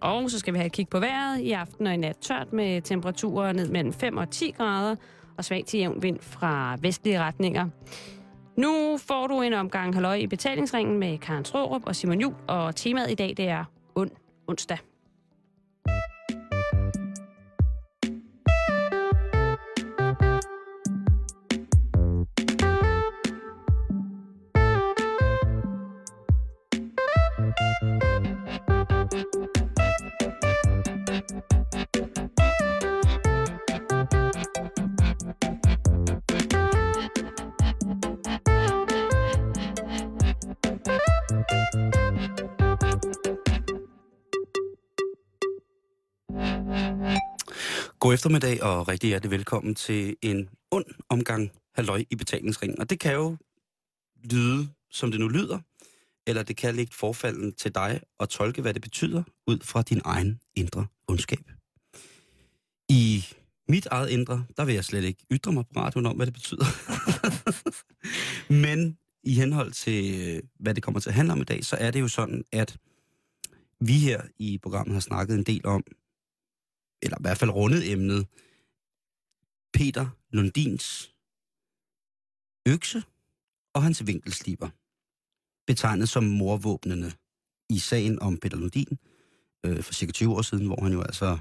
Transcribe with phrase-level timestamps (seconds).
[0.00, 1.40] Og så skal vi have et kig på vejret.
[1.40, 4.96] I aften og i nat tørt med temperaturer ned mellem 5 og 10 grader
[5.38, 7.68] og svag til jævn vind fra vestlige retninger.
[8.56, 12.76] Nu får du en omgang halløj i betalingsringen med Karen Trørup og Simon Jul, og
[12.76, 13.64] temaet i dag det er
[13.94, 14.10] ond
[14.46, 14.78] onsdag.
[48.16, 52.80] Eftermiddag og rigtig hjertelig velkommen til en ond omgang halløj i betalingsringen.
[52.80, 53.36] Og det kan jo
[54.30, 55.58] lyde, som det nu lyder,
[56.26, 60.00] eller det kan ligge forfalden til dig at tolke, hvad det betyder, ud fra din
[60.04, 61.50] egen indre ondskab.
[62.88, 63.24] I
[63.68, 66.34] mit eget indre, der vil jeg slet ikke ytre mig på radioen om, hvad det
[66.34, 66.66] betyder.
[68.62, 71.76] Men i henhold til, øh, hvad det kommer til at handle om i dag, så
[71.76, 72.76] er det jo sådan, at
[73.80, 75.84] vi her i programmet har snakket en del om,
[77.02, 78.26] eller i hvert fald rundet emnet,
[79.72, 81.14] Peter Lundins
[82.68, 83.02] økse
[83.74, 84.68] og hans vinkelsliber,
[85.66, 87.12] betegnet som morvåbnene
[87.70, 88.98] i sagen om Peter Lundin
[89.66, 91.38] øh, for cirka 20 år siden, hvor han jo altså...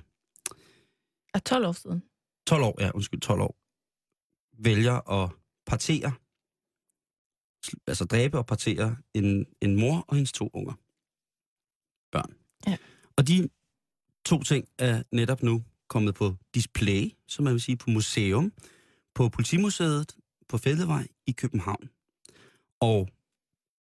[1.34, 2.04] Er 12 år siden?
[2.48, 3.56] 12 år, ja, undskyld, 12 år,
[4.64, 5.30] vælger at
[5.66, 6.14] partere,
[7.88, 10.74] altså dræbe og partere en, en mor og hendes to unger.
[12.12, 12.36] Børn.
[12.68, 12.78] Ja.
[13.18, 13.50] Og de
[14.26, 18.54] to ting er netop nu kommet på display, som man vil sige, på museum,
[19.16, 20.16] på Politimuseet
[20.48, 21.90] på Fældevej i København.
[22.80, 23.10] Og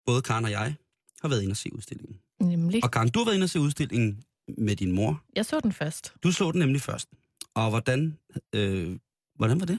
[0.07, 0.75] både Karen og jeg
[1.21, 2.21] har været inde og se udstillingen.
[2.41, 2.85] Nemlig.
[2.85, 4.25] Og Karen, du har været inde og se udstillingen
[4.59, 5.23] med din mor.
[5.37, 6.15] Jeg så den først.
[6.23, 7.09] Du så den nemlig først.
[7.55, 8.19] Og hvordan,
[8.53, 8.99] øh,
[9.35, 9.79] hvordan var det?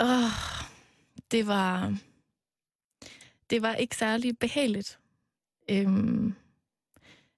[0.00, 0.30] Oh,
[1.30, 1.98] det var...
[3.50, 4.98] Det var ikke særlig behageligt.
[5.70, 6.34] Øhm,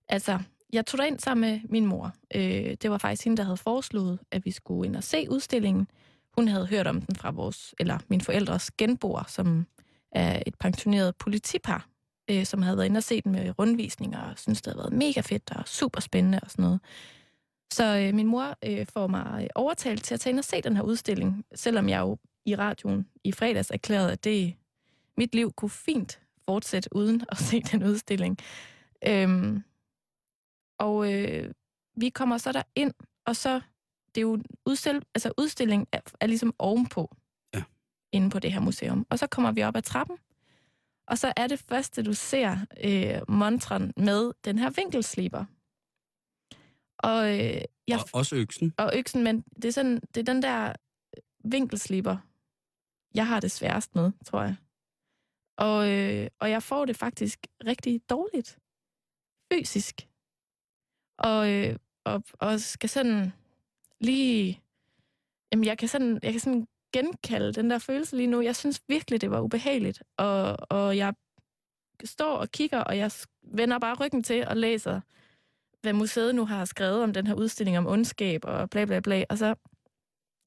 [0.08, 0.38] altså,
[0.72, 2.12] jeg tog ind sammen med min mor.
[2.34, 5.88] Øh, det var faktisk hende, der havde foreslået, at vi skulle ind og se udstillingen.
[6.36, 9.66] Hun havde hørt om den fra vores, eller min forældres genboer, som
[10.12, 11.88] er et pensioneret politipar,
[12.30, 14.92] øh, som havde været inde og se den med rundvisninger, og synes det havde været
[14.92, 16.80] mega fedt og super spændende og sådan noget.
[17.72, 20.60] Så øh, min mor øh, får mig øh, overtalt til at tage ind og se
[20.60, 24.54] den her udstilling, selvom jeg jo i radioen i fredags erklærede, at det
[25.16, 28.38] mit liv kunne fint fortsætte uden at se den udstilling.
[29.06, 29.62] Øhm,
[30.78, 31.54] og øh,
[31.96, 32.94] vi kommer så der ind,
[33.26, 33.60] og så,
[34.14, 37.16] det er jo udstil, altså udstilling er, er ligesom ovenpå,
[37.54, 37.62] Ja.
[38.12, 39.06] inde på det her museum.
[39.10, 40.18] Og så kommer vi op ad trappen,
[41.06, 45.44] og så er det første, du ser øh, montren med den her vinkelsliber.
[46.98, 48.74] Og, øh, jeg, Og også øksen.
[48.78, 50.72] og øksen, men det er, sådan, det er den der
[51.44, 52.16] vinkelsliber,
[53.14, 54.56] jeg har det sværest med, tror jeg.
[55.58, 58.58] Og, øh, og jeg får det faktisk rigtig dårligt.
[59.52, 60.07] Fysisk.
[61.18, 63.32] Og, øh, og, og skal sådan
[64.00, 64.60] lige...
[65.52, 68.40] Jamen, jeg kan sådan, jeg kan sådan genkalde den der følelse lige nu.
[68.40, 70.02] Jeg synes virkelig, det var ubehageligt.
[70.16, 71.14] Og, og jeg
[72.04, 73.10] står og kigger, og jeg
[73.42, 75.00] vender bare ryggen til og læser,
[75.82, 79.24] hvad museet nu har skrevet om den her udstilling om ondskab og bla bla bla.
[79.28, 79.54] Og så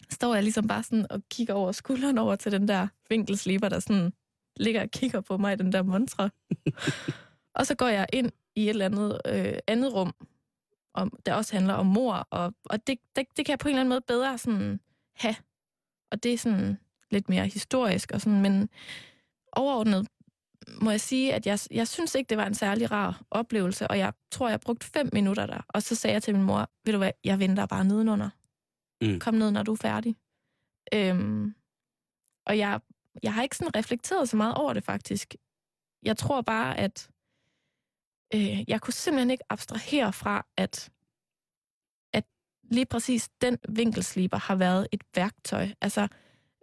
[0.10, 3.80] står jeg ligesom bare sådan og kigger over skulderen over til den der vinkelsliber, der
[3.80, 4.14] sådan
[4.58, 6.30] ligger og kigger på mig i den der montre.
[7.58, 10.14] og så går jeg ind i et eller andet øh, andet rum,
[10.94, 13.74] om, der også handler om mor, og, og det, det, det kan jeg på en
[13.74, 14.80] eller anden måde bedre sådan
[15.16, 15.36] have.
[16.12, 16.78] Og det er sådan
[17.12, 18.70] lidt mere historisk, og sådan, men
[19.54, 20.08] overordnet
[20.82, 23.98] må jeg sige, at jeg, jeg synes ikke, det var en særlig rar oplevelse, og
[23.98, 26.94] jeg tror, jeg brugte fem minutter der, og så sagde jeg til min mor, ved
[26.94, 28.30] du hvad, jeg venter bare nedenunder.
[29.02, 29.20] Mm.
[29.20, 30.16] Kom ned, når du er færdig.
[30.94, 31.56] Øhm,
[32.46, 32.80] og jeg,
[33.24, 35.36] jeg har ikke sådan reflekteret så meget over det faktisk.
[36.04, 37.10] Jeg tror bare, at
[38.36, 40.90] øh, jeg kunne simpelthen ikke abstrahere fra, at,
[42.14, 42.24] at
[42.64, 45.68] lige præcis den vinkelsliber har været et værktøj.
[45.82, 46.08] Altså,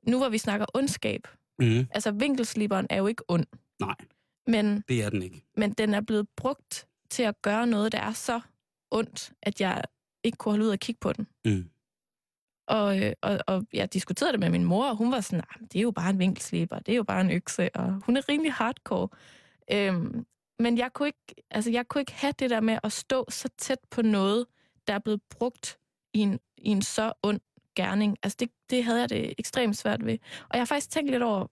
[0.03, 1.29] nu hvor vi snakker ondskab,
[1.61, 1.87] Mm.
[1.91, 3.47] altså vinkelsliberen er jo ikke ond,
[3.81, 3.95] Nej,
[4.47, 5.43] men, det er den ikke.
[5.57, 8.41] men den er blevet brugt til at gøre noget, der er så
[8.91, 9.83] ondt, at jeg
[10.25, 11.27] ikke kunne holde ud og kigge på den.
[11.45, 11.71] Mm.
[12.69, 15.69] Og, øh, og, og jeg diskuterede det med min mor, og hun var sådan, nah,
[15.73, 18.29] det er jo bare en vinkelsliber, det er jo bare en økse, og hun er
[18.29, 19.09] rimelig hardcore.
[19.73, 20.27] Øhm,
[20.59, 23.49] men jeg kunne, ikke, altså, jeg kunne ikke have det der med at stå så
[23.59, 24.47] tæt på noget,
[24.87, 25.79] der er blevet brugt
[26.15, 27.41] i en, i en så ond
[27.77, 28.17] gerning.
[28.23, 30.19] Altså det, det havde jeg det ekstremt svært ved.
[30.41, 31.47] Og jeg har faktisk tænkt lidt over,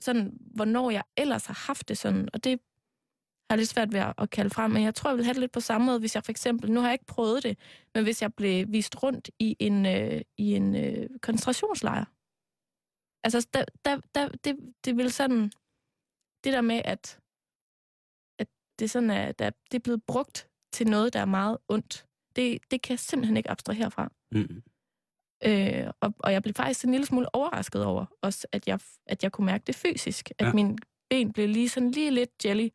[0.00, 2.60] sådan, hvornår jeg ellers har haft det sådan, og det
[3.50, 5.40] har jeg lidt svært ved at, kalde frem, men jeg tror, jeg vil have det
[5.40, 7.58] lidt på samme måde, hvis jeg for eksempel, nu har jeg ikke prøvet det,
[7.94, 12.04] men hvis jeg blev vist rundt i en, øh, i en øh, koncentrationslejr.
[13.24, 15.52] Altså, der, der, der, det, det ville sådan,
[16.44, 17.20] det der med, at
[18.78, 22.58] det sådan er, der, det er blevet brugt til noget, der er meget ondt, det,
[22.70, 24.12] det kan jeg simpelthen ikke abstrahere fra.
[24.32, 24.62] Mm.
[25.44, 29.22] Øh, og, og jeg blev faktisk en lille smule overrasket over, også at jeg, at
[29.22, 30.30] jeg kunne mærke det fysisk.
[30.38, 30.52] At Ja.
[30.52, 30.78] min
[31.10, 32.68] ben blev lige sådan lige lidt jelly.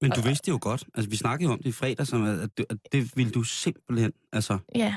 [0.00, 0.84] Men du vidste jo godt.
[0.94, 4.12] Altså, vi snakkede jo om det i fredag, som at, at, det ville du simpelthen...
[4.32, 4.96] Altså, Ja,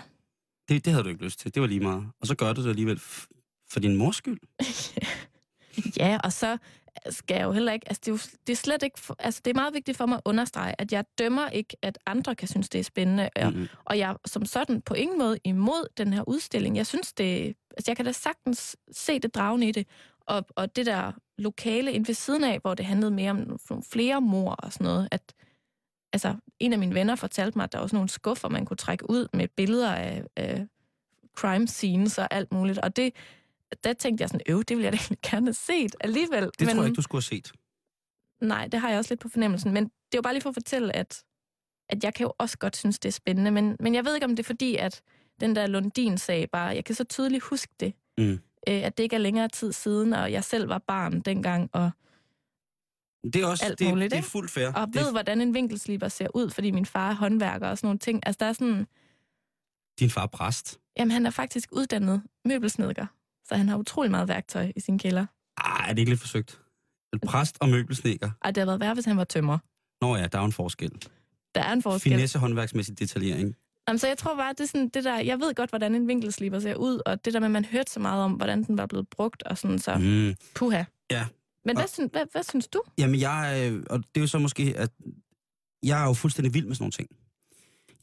[0.70, 1.54] det, det havde du ikke lyst til.
[1.54, 2.08] Det var lige meget.
[2.22, 3.00] Og så gør du det alligevel
[3.70, 4.40] for din mors skyld.
[6.00, 6.58] ja og så
[7.10, 7.88] skal jeg jo heller ikke...
[7.90, 9.00] Altså, det er, jo, det er slet ikke...
[9.20, 12.36] Altså, det er meget vigtigt for mig at understrege, at jeg dømmer ikke, at andre
[12.36, 13.30] kan synes, det er spændende.
[13.36, 13.68] Og, Mm.
[13.86, 16.78] og jeg som sådan på ingen måde imod den her udstilling.
[16.78, 17.56] Jeg synes, det...
[17.78, 19.88] Altså, jeg kan da sagtens se det dragende i det.
[20.22, 23.84] Og, og det der lokale ind ved siden af, hvor det handlede mere om nogle
[23.92, 25.34] flere mor og sådan noget, at
[26.14, 28.78] altså, en af mine venner fortalte mig, at der var sådan nogle skuffer, man kunne
[28.78, 30.68] trække ud med billeder af, af
[31.38, 32.78] crime scenes og alt muligt.
[32.80, 33.14] Og det,
[33.84, 36.44] der tænkte jeg sådan, øv, det ville jeg da egentlig gerne have set alligevel.
[36.44, 37.52] Det men, tror jeg ikke, du skulle have set.
[38.42, 39.74] Nej, det har jeg også lidt på fornemmelsen.
[39.74, 41.24] Men det er jo bare lige for at fortælle, at,
[41.90, 43.52] at jeg kan jo også godt synes, det er spændende.
[43.52, 45.02] Men, men jeg ved ikke, om det er fordi, at
[45.40, 47.94] den der Lundin-sag bare, jeg kan så tydeligt huske det.
[48.18, 48.32] Mm.
[48.68, 51.92] Øh, at det ikke er længere tid siden, og jeg selv var barn dengang, og,
[53.24, 54.68] Det er også Alt det, muligt, det er fuldt fair.
[54.74, 57.88] og det, ved, hvordan en vinkelsliber ser ud, fordi min far er håndværker og sådan
[57.88, 58.20] nogle ting.
[58.26, 58.88] Altså, der er sådan...
[60.00, 60.80] Din far er præst.
[60.98, 63.06] Jamen, han er faktisk uddannet møbelsnedker,
[63.50, 65.26] så han har utrolig meget værktøj i sin kælder.
[65.58, 66.60] Ej, er det ikke lidt forsøgt?
[67.14, 68.32] En præst og møbelsnedker.
[68.42, 69.58] Og det havde været værre, hvis han var tømmer.
[70.02, 70.92] Nå ja, der er en forskel.
[71.56, 72.12] Der er en forskel.
[72.12, 73.56] Finesse håndværksmæssig detaljering.
[73.88, 75.20] Jamen, så jeg tror bare, det er sådan det der...
[75.20, 77.92] Jeg ved godt, hvordan en vinkelsliber ser ud, og det der med, at man hørte
[77.92, 79.98] så meget om, hvordan den var blevet brugt, og sådan så...
[79.98, 80.36] Mm.
[80.56, 80.84] Puha.
[81.12, 81.26] Ja.
[81.66, 82.82] Men hvad, Og- synes, hvad, hvad synes du?
[82.98, 84.92] Jamen, jeg, øh, og det er jo så måske, at
[85.84, 87.10] jeg er jo fuldstændig vild med sådan nogle ting.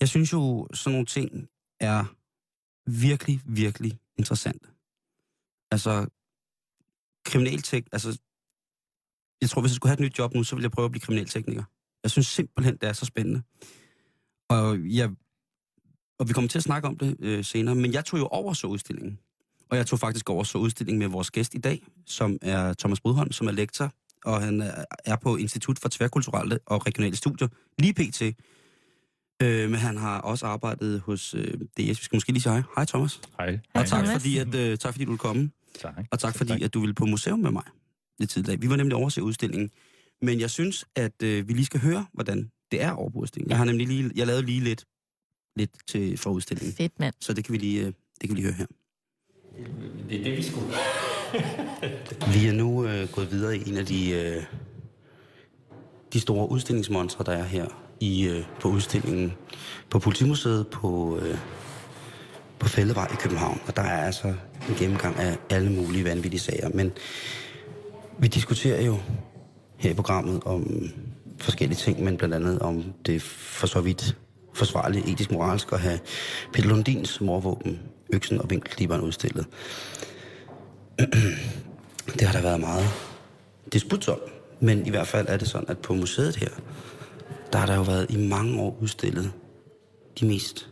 [0.00, 1.48] Jeg synes jo, sådan nogle ting
[1.80, 2.04] er
[2.90, 4.68] virkelig, virkelig interessante.
[5.74, 6.06] Altså,
[7.24, 8.18] kriminaltek, altså,
[9.40, 10.90] jeg tror, hvis jeg skulle have et nyt job nu, så ville jeg prøve at
[10.90, 11.62] blive kriminaltekniker.
[12.02, 13.42] Jeg synes simpelthen, det er så spændende.
[14.48, 15.10] Og, jeg,
[16.18, 18.52] og vi kommer til at snakke om det øh, senere, men jeg tog jo over
[18.52, 19.18] så udstillingen.
[19.70, 23.00] Og jeg tog faktisk over så udstillingen med vores gæst i dag, som er Thomas
[23.00, 23.92] Brydholm, som er lektor,
[24.24, 24.60] og han
[25.04, 27.48] er- på Institut for Tværkulturelle og Regionale Studier,
[27.78, 28.22] lige pt.
[29.42, 31.78] Øh, men han har også arbejdet hos øh, DS.
[31.78, 32.62] Vi skal måske lige sige hej.
[32.76, 33.20] Hej Thomas.
[33.38, 33.50] Hej.
[33.50, 34.22] Hej, Og tak Thomas.
[34.22, 35.50] fordi, at, øh, tak fordi du vil komme.
[35.80, 36.06] Tak.
[36.10, 37.64] Og tak fordi, at du ville på museum med mig
[38.18, 38.60] lidt tidligere.
[38.60, 39.70] Vi var nemlig over at se udstillingen.
[40.22, 43.50] Men jeg synes, at øh, vi lige skal høre, hvordan det er over på udstillingen.
[43.50, 44.84] Jeg har nemlig lige, jeg lavede lige lidt,
[45.56, 46.74] lidt til, for udstillingen.
[46.74, 47.14] Fedt, mand.
[47.20, 48.66] Så det kan vi lige, øh, det kan vi lige høre her.
[50.08, 50.66] Det er det, vi skulle.
[52.34, 54.42] Vi er nu øh, gået videre i en af de, øh,
[56.12, 57.66] de store udstillingsmonstre, der er her
[58.00, 59.32] i, øh, på udstillingen
[59.90, 61.38] på Politimuseet på, øh,
[62.64, 63.60] på Fældevej i København.
[63.66, 64.28] Og der er altså
[64.68, 66.68] en gennemgang af alle mulige vanvittige sager.
[66.68, 66.92] Men
[68.18, 68.98] vi diskuterer jo
[69.76, 70.88] her i programmet om
[71.38, 74.16] forskellige ting, men blandt andet om det for så vidt
[74.54, 75.98] forsvarligt etisk moralsk at have
[76.52, 77.80] Peter Lundins morvåben,
[78.12, 79.46] øksen og vinkelkliberen udstillet.
[82.18, 82.88] Det har der været meget
[83.72, 84.20] disput om.
[84.60, 86.50] Men i hvert fald er det sådan, at på museet her,
[87.52, 89.32] der har der jo været i mange år udstillet
[90.20, 90.68] de mest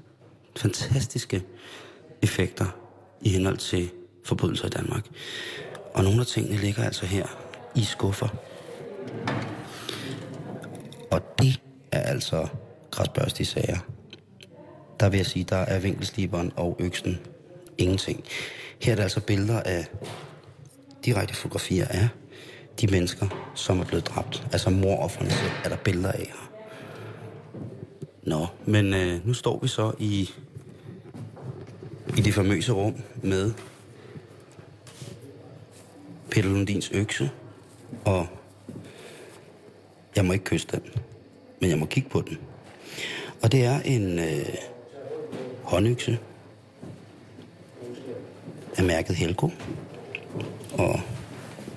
[0.56, 1.42] fantastiske
[2.22, 2.66] effekter
[3.20, 3.90] i henhold til
[4.24, 5.06] forbrydelser i Danmark.
[5.94, 7.26] Og nogle af tingene ligger altså her
[7.74, 8.28] i skuffer.
[11.10, 11.60] Og det
[11.92, 12.48] er altså
[12.90, 13.78] græsbørstige sager.
[15.00, 17.18] Der vil jeg sige, der er vinkelsliberen og øksen
[17.78, 18.24] ingenting.
[18.80, 19.86] Her er der altså billeder af
[21.04, 22.08] direkte fotografier af
[22.80, 24.46] de mennesker, som er blevet dræbt.
[24.52, 26.50] Altså morofferne selv er der billeder af her.
[28.22, 30.30] Nå, men øh, nu står vi så i,
[32.16, 33.52] i det famøse rum med
[36.30, 37.30] Peter Lundins økse,
[38.04, 38.26] og
[40.16, 40.82] jeg må ikke kysse den,
[41.60, 42.38] men jeg må kigge på den.
[43.42, 44.54] Og det er en øh,
[45.62, 46.18] håndøkse
[48.76, 49.48] af mærket Helgo,
[50.72, 51.00] og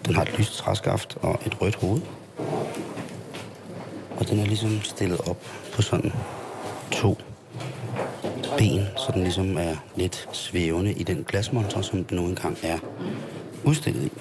[0.06, 2.02] den har et lyst træskaft og et rødt hoved.
[4.20, 6.12] Og den er ligesom stillet op på sådan
[6.92, 7.18] to
[8.58, 12.78] ben, så den ligesom er lidt svævende i den glasmonter, som den nu engang er
[13.64, 14.12] udstillet i.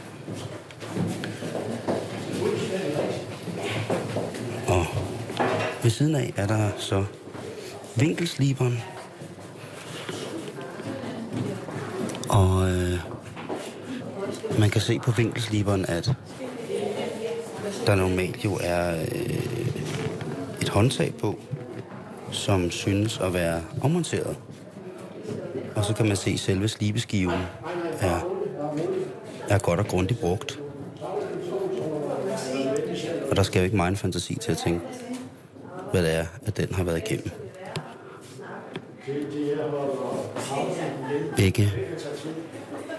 [4.68, 4.86] Og
[5.82, 7.04] ved siden af er der så
[7.96, 8.82] vinkelsliberen.
[12.28, 12.98] Og øh,
[14.58, 16.12] man kan se på vinkelsliberen, at
[17.86, 21.38] der normalt jo er øh, håndtag på,
[22.34, 24.36] som synes at være ommonteret.
[25.76, 27.40] Og så kan man se, at selve slibeskiven
[28.00, 28.20] er,
[29.48, 30.58] er godt og grundigt brugt.
[33.30, 34.80] Og der skal jo ikke meget fantasi til at tænke,
[35.92, 37.30] hvad det er, at den har været igennem.
[41.36, 41.72] Begge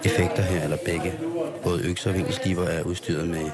[0.04, 1.18] effekter her, eller begge,
[1.62, 3.50] både økser og vinkelsliber, er udstyret med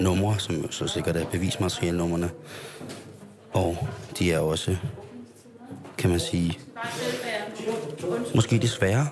[0.00, 2.30] numre, som jo så sikkert er bevismaterialnummerne.
[3.52, 4.76] Og de er også,
[6.02, 6.58] kan man sige,
[8.34, 9.08] måske desværre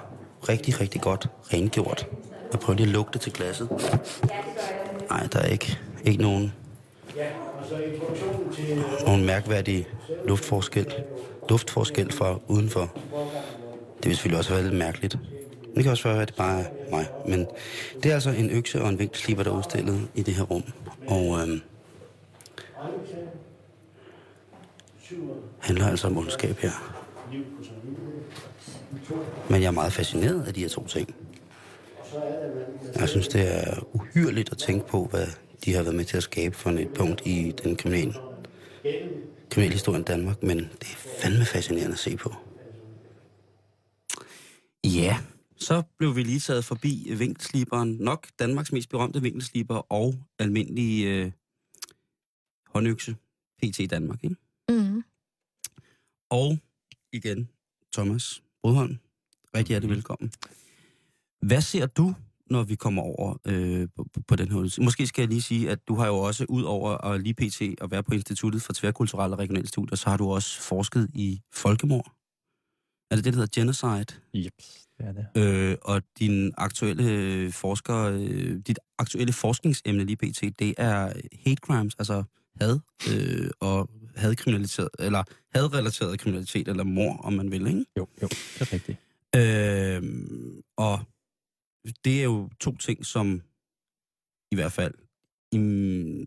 [0.49, 2.07] rigtig, rigtig godt rengjort.
[2.53, 3.69] Jeg prøver lige at lugte til glasset.
[5.11, 6.53] Nej, der er ikke, ikke nogen,
[9.07, 9.87] nogen mærkværdig
[10.27, 10.95] luftforskel,
[11.49, 12.93] luftforskel fra udenfor.
[13.97, 15.19] Det vil selvfølgelig også være lidt mærkeligt.
[15.75, 17.07] Det kan også være, at det bare er mig.
[17.27, 17.47] Men
[18.03, 20.63] det er altså en økse og en vinkelsliber, der er udstillet i det her rum.
[21.09, 21.61] Og øhm,
[25.59, 26.71] handler altså om ondskab her.
[29.51, 31.15] Men jeg er meget fascineret af de her to ting.
[32.95, 35.27] Jeg synes, det er uhyrligt at tænke på, hvad
[35.65, 38.15] de har været med til at skabe for et punkt i den kriminelle,
[39.51, 42.35] kriminelle historie i Danmark, men det er fandme fascinerende at se på.
[44.85, 45.19] Ja,
[45.57, 47.97] så blev vi lige taget forbi vinkelsliberen.
[48.01, 51.33] Nok Danmarks mest berømte vinkelsliber og almindelige øh,
[52.67, 53.17] håndøkse.
[53.63, 54.37] PT i Danmark, ikke?
[54.71, 55.03] Mm.
[56.31, 56.59] Og
[57.13, 57.49] igen,
[57.93, 58.99] Thomas Brudholm.
[59.55, 60.33] Rigtig hjertelig velkommen.
[61.43, 62.15] Hvad ser du,
[62.51, 64.85] når vi kommer over øh, på, på den her udstilling?
[64.85, 67.81] Måske skal jeg lige sige, at du har jo også, ud over at lige PT
[67.81, 71.41] og være på Instituttet for Tværkulturelle og Regionale Studier, så har du også forsket i
[71.53, 72.13] folkemord.
[73.11, 74.21] Er det det, der hedder genocide?
[74.35, 74.53] Yep,
[74.99, 75.27] det er det.
[75.37, 81.13] Øh, og din aktuelle forsker, øh, dit aktuelle forskningsemne lige pt, det er
[81.45, 82.25] hate crimes, altså
[82.61, 82.79] had
[83.11, 85.23] øh, og hadkriminalitet, eller
[85.55, 87.85] hadrelateret kriminalitet, eller mor, om man vil, ikke?
[87.97, 88.99] Jo, jo, det er rigtigt.
[89.37, 90.03] Øh,
[90.77, 90.99] og
[92.05, 93.43] det er jo to ting, som
[94.53, 94.95] i hvert fald
[95.53, 95.57] i,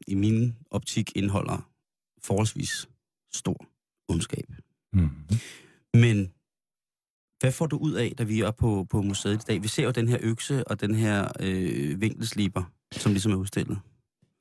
[0.08, 1.70] i min optik indeholder
[2.24, 2.90] forholdsvis
[3.34, 3.66] stor
[4.10, 4.46] ondskab.
[4.94, 5.10] Mm.
[5.94, 6.34] Men
[7.40, 9.64] hvad får du ud af, da vi er på, på museet i dag?
[9.64, 13.80] Vi ser jo den her økse og den her øh, vinkelsliber, som ligesom er udstillet.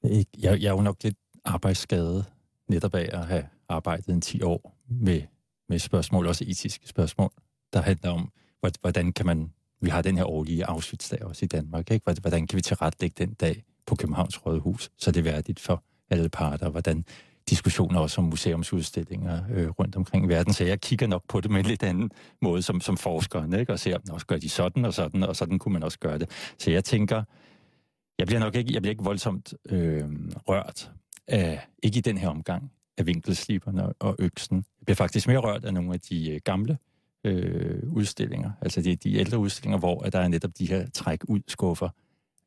[0.05, 2.25] Jeg, jeg er jo nok lidt arbejdsskadet
[2.73, 5.23] netop af at have arbejdet en 10 år med,
[5.69, 7.31] med spørgsmål, også etiske spørgsmål,
[7.73, 8.33] der handler om,
[8.81, 12.12] hvordan kan man, vi har den her årlige Auschwitz-dag også i Danmark, ikke?
[12.21, 16.29] hvordan kan vi tilrettelægge den dag på Københavns Rådhus, så det er værdigt for alle
[16.29, 17.05] parter, hvordan
[17.50, 21.50] diskussioner også om museumsudstillinger øh, rundt omkring i verden, så jeg kigger nok på det
[21.50, 22.11] med en lidt anden
[22.43, 23.73] måde som, som forskeren, ikke?
[23.73, 26.31] og ser, også gør de sådan og sådan, og sådan kunne man også gøre det.
[26.59, 27.23] Så jeg tænker,
[28.19, 30.05] jeg bliver nok ikke, jeg bliver ikke voldsomt øh,
[30.49, 30.91] rørt
[31.29, 34.57] af, ikke i den her omgang, af vinkelsliberne og øksen.
[34.57, 36.79] Jeg bliver faktisk mere rørt af nogle af de øh, gamle
[37.25, 41.25] øh, udstillinger, altså de, de ældre udstillinger, hvor at der er netop de her træk
[41.29, 41.88] ud skuffer,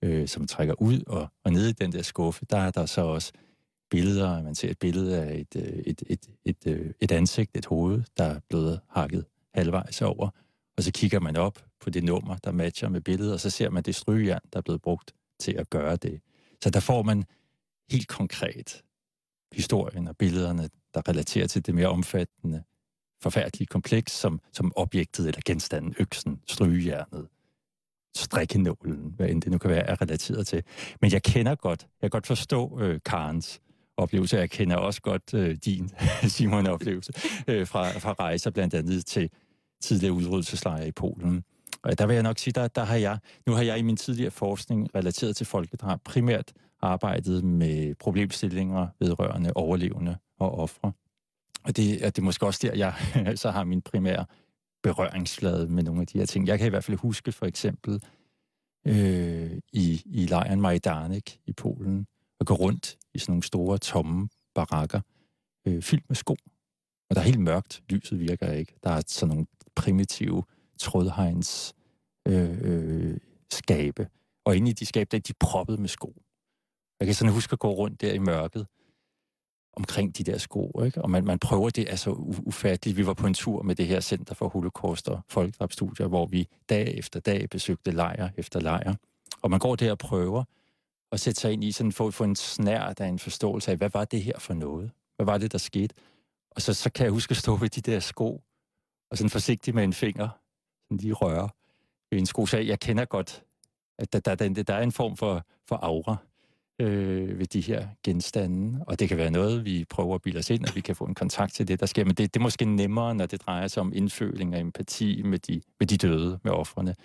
[0.01, 3.01] øh, som trækker ud, og, og nede i den der skuffe, der er der så
[3.01, 3.31] også
[3.89, 7.65] billeder, man ser et billede af et, øh, et, et, et, et, et ansigt, et
[7.65, 10.29] hoved, der er blevet hakket halvvejs over,
[10.77, 13.69] og så kigger man op på det nummer, der matcher med billedet, og så ser
[13.69, 16.21] man det strygejern, der er blevet brugt til at gøre det.
[16.63, 17.23] Så der får man
[17.91, 18.83] helt konkret
[19.51, 22.63] historien og billederne, der relaterer til det mere omfattende,
[23.21, 27.27] forfærdelige kompleks, som, som objektet eller genstanden, øksen, strygejernet,
[28.15, 30.63] strikkenålen, hvad end det nu kan være, er relateret til.
[31.01, 33.61] Men jeg kender godt, jeg kan godt forstå øh, Karens
[33.97, 35.91] oplevelse, jeg kender også godt øh, din,
[36.35, 37.13] Simon, oplevelse
[37.47, 39.29] øh, fra, fra rejser blandt andet til
[39.81, 41.43] tidligere udryddelseslejre i Polen.
[41.85, 43.97] Og der vil jeg nok sige, der, der har jeg, nu har jeg i min
[43.97, 50.91] tidligere forskning relateret til folkedrab primært arbejdet med problemstillinger vedrørende overlevende og ofre.
[51.63, 52.93] Og det, er det er måske også der, jeg
[53.43, 54.25] så har min primære
[54.83, 56.47] berøringsflade med nogle af de her ting.
[56.47, 58.01] Jeg kan i hvert fald huske for eksempel
[58.87, 62.07] øh, i, i lejren Majdanek i Polen,
[62.39, 65.01] at gå rundt i sådan nogle store, tomme barakker,
[65.67, 66.35] øh, fyldt med sko.
[67.09, 68.75] Og der er helt mørkt, lyset virker ikke.
[68.83, 70.43] Der er sådan nogle primitive
[70.79, 71.73] trådhegns
[72.27, 73.17] øh, øh,
[73.51, 74.07] skabe.
[74.45, 76.21] Og inde i de skabe, der er de proppet med sko.
[76.99, 78.67] Jeg kan sådan huske at gå rundt der i mørket,
[79.75, 81.01] omkring de der sko, ikke?
[81.01, 82.11] Og man, man prøver det, altså
[82.45, 82.97] ufatteligt.
[82.97, 86.47] Vi var på en tur med det her Center for Holocaust og Folkedrabstudier, hvor vi
[86.69, 88.95] dag efter dag besøgte lejr efter lejr.
[89.41, 90.43] Og man går der og prøver
[91.11, 93.89] at sætte sig ind i sådan, for, få en snært af en forståelse af, hvad
[93.89, 94.91] var det her for noget?
[95.15, 95.95] Hvad var det, der skete?
[96.51, 98.41] Og så, så kan jeg huske at stå ved de der sko,
[99.11, 100.29] og sådan forsigtigt med en finger,
[100.97, 101.49] sådan lige røre
[102.11, 102.45] ved en sko.
[102.45, 103.43] Så jeg kender godt,
[103.97, 106.17] at der, der, der, der er en form for, for aura
[106.79, 108.83] øh, ved de her genstande.
[108.87, 111.05] Og det kan være noget, vi prøver at bilde os ind, at vi kan få
[111.05, 112.05] en kontakt til det, der sker.
[112.05, 115.39] Men det, det er måske nemmere, når det drejer sig om indføling og empati med
[115.39, 116.95] de, med de døde, med offrene,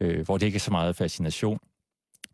[0.00, 1.58] øh, hvor det ikke er så meget fascination,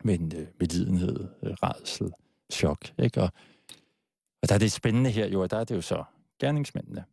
[0.04, 2.12] men øh, medlidenhed, øh, redsel,
[2.52, 2.92] chok.
[2.98, 3.22] Ikke?
[3.22, 3.32] Og,
[4.42, 6.04] og der er det spændende her jo, og der er det jo så
[6.40, 7.04] gerningsmændene.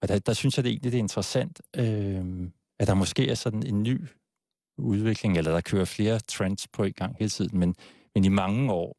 [0.00, 3.34] Og der, der synes jeg det egentlig, det er interessant, øh, at der måske er
[3.34, 4.06] sådan en ny
[4.78, 7.74] udvikling, eller der kører flere trends på i gang hele tiden, men,
[8.14, 8.96] men i mange år,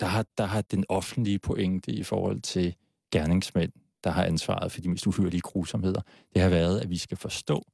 [0.00, 2.74] der har, der har den offentlige pointe i forhold til
[3.12, 3.72] gerningsmænd,
[4.04, 6.00] der har ansvaret for de mest uhyrlige grusomheder,
[6.34, 7.66] det har været, at vi skal forstå,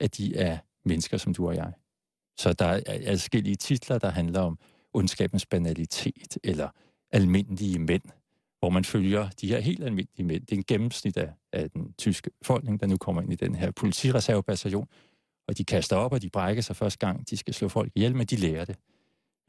[0.00, 1.72] at de er mennesker som du og jeg.
[2.38, 4.58] Så der er adskillige titler, der handler om
[4.94, 6.68] ondskabens banalitet, eller
[7.12, 8.02] almindelige mænd,
[8.62, 10.40] hvor man følger de her helt almindelige mænd.
[10.46, 13.54] Det er en gennemsnit af, af den tyske befolkning, der nu kommer ind i den
[13.54, 14.88] her politireservebataljon,
[15.48, 18.16] og de kaster op, og de brækker sig første gang, de skal slå folk ihjel,
[18.16, 18.76] men de lærer det.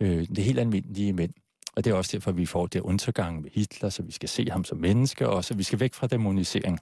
[0.01, 1.33] Øh, det er helt almindelige mænd.
[1.75, 4.49] Og det er også derfor, vi får det undergang med Hitler, så vi skal se
[4.49, 6.79] ham som menneske, og så vi skal væk fra demonisering.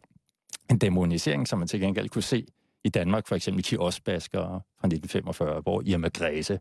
[0.69, 2.45] En demonisering, som man til gengæld kunne se
[2.83, 6.59] i Danmark, for eksempel Kiosbasker fra 1945, hvor Irma Græse,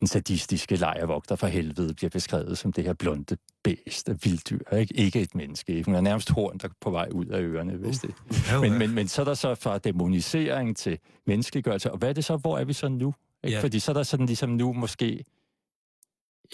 [0.00, 4.76] den sadistiske lejervogter for helvede, bliver beskrevet som det her blonde bæst af vilddyr.
[4.76, 4.94] Ikke?
[4.94, 5.82] ikke et menneske.
[5.82, 8.14] Hun er nærmest horn, der er på vej ud af ørerne, hvis det.
[8.54, 11.92] Uh, men, men, men så er der så fra demonisering til menneskeliggørelse.
[11.92, 12.36] Og hvad er det så?
[12.36, 13.14] Hvor er vi så nu?
[13.44, 13.56] Ikke?
[13.56, 13.62] Ja.
[13.62, 15.24] Fordi så er der sådan ligesom nu måske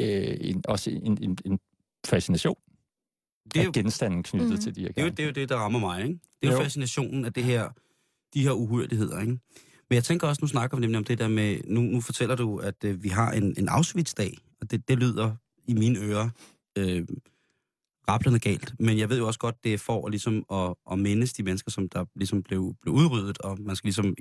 [0.00, 1.58] øh, en, også en, en, en
[2.06, 2.56] fascination
[3.54, 4.60] det er jo, genstanden knyttet mm.
[4.60, 6.02] til de her det er, jo, det er jo det, der rammer mig.
[6.02, 6.18] Ikke?
[6.40, 7.68] Det er jo, jo fascinationen af det her,
[8.34, 9.20] de her uhyrligheder.
[9.20, 9.38] Ikke?
[9.90, 12.34] Men jeg tænker også, nu snakker vi nemlig om det der med, nu, nu fortæller
[12.34, 15.34] du, at øh, vi har en, en Auschwitz-dag, og det, det lyder
[15.66, 16.30] i mine ører
[16.78, 17.06] øh,
[18.08, 18.74] rablende galt.
[18.78, 21.42] Men jeg ved jo også godt, det er for at, ligesom, at, at mindes de
[21.42, 24.14] mennesker, som der ligesom blev, blev udryddet, og man skal ligesom,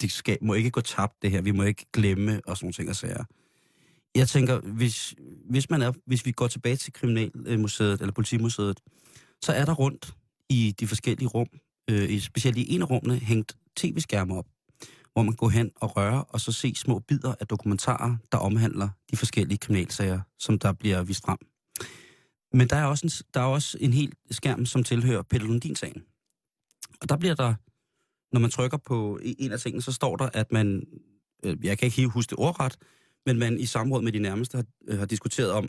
[0.00, 2.72] det skal, må ikke gå tabt det her, vi må ikke glemme og sådan nogle
[2.72, 3.24] ting og sager.
[4.14, 5.14] Jeg tænker, hvis,
[5.50, 8.80] hvis, man er, hvis vi går tilbage til Kriminalmuseet, eller Politimuseet,
[9.42, 10.14] så er der rundt
[10.48, 11.48] i de forskellige rum,
[11.90, 14.46] øh, specielt i en af rummene, hængt tv-skærme op,
[15.12, 18.88] hvor man går hen og rører, og så se små bidder af dokumentarer, der omhandler
[19.10, 21.38] de forskellige kriminalsager, som der bliver vist frem.
[22.52, 26.02] Men der er også en, der er også en helt skærm, som tilhører Peter Lundin-sagen.
[27.00, 27.54] Og der bliver der,
[28.32, 30.86] når man trykker på en af tingene, så står der, at man,
[31.44, 32.76] øh, jeg kan ikke helt huske det ordret,
[33.26, 35.68] men man i samråd med de nærmeste har, øh, har diskuteret om,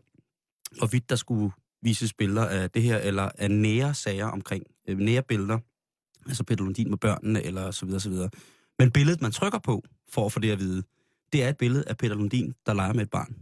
[0.78, 5.24] hvorvidt der skulle vises billeder af det her, eller af nære sager omkring, øh, nære
[5.24, 5.60] billeder,
[6.28, 8.30] altså Peter Lundin med børnene, eller så videre, så videre.
[8.84, 10.84] Men billedet, man trykker på, for at få det at vide,
[11.34, 13.36] det er et billede af Peter Lundin, der leger med et barn.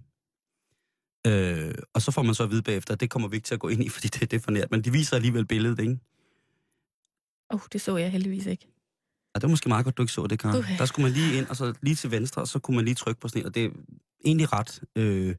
[1.27, 3.54] Øh, og så får man så at vide bagefter, at det kommer vi ikke til
[3.54, 4.71] at gå ind i, fordi det, det er for nært.
[4.71, 5.99] Men de viser alligevel billedet, ikke?
[7.54, 8.67] Åh, oh, det så jeg heldigvis ikke.
[9.36, 10.58] Ja, det var måske meget godt, du ikke så det, Karen.
[10.58, 10.77] Okay.
[10.77, 12.95] Der skulle man lige ind, og så lige til venstre, og så kunne man lige
[12.95, 13.69] trykke på sådan en, og det er
[14.25, 14.82] egentlig ret.
[14.95, 15.36] Øh,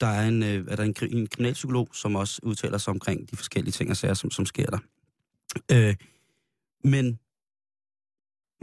[0.00, 3.36] der er, en, øh, er der en, en kriminalpsykolog, som også udtaler sig omkring de
[3.36, 4.78] forskellige ting og sager, som, som sker der.
[5.72, 5.94] Øh,
[6.84, 7.18] men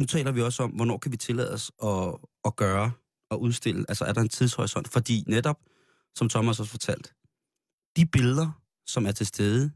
[0.01, 2.91] nu taler vi også om, hvornår kan vi tillade os at, at gøre
[3.29, 3.85] og udstille?
[3.89, 4.87] Altså er der en tidshorisont?
[4.87, 5.59] Fordi netop,
[6.15, 7.13] som Thomas også fortalt,
[7.97, 9.71] de billeder, som er til stede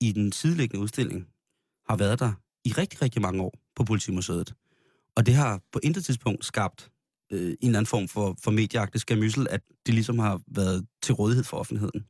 [0.00, 1.28] i den sidelæggende udstilling,
[1.88, 2.32] har været der
[2.64, 4.54] i rigtig, rigtig mange år på Politimuseet.
[5.16, 6.90] Og det har på intet tidspunkt skabt
[7.32, 11.14] øh, en eller anden form for, for medieagtig skamyssel, at det ligesom har været til
[11.14, 12.04] rådighed for offentligheden.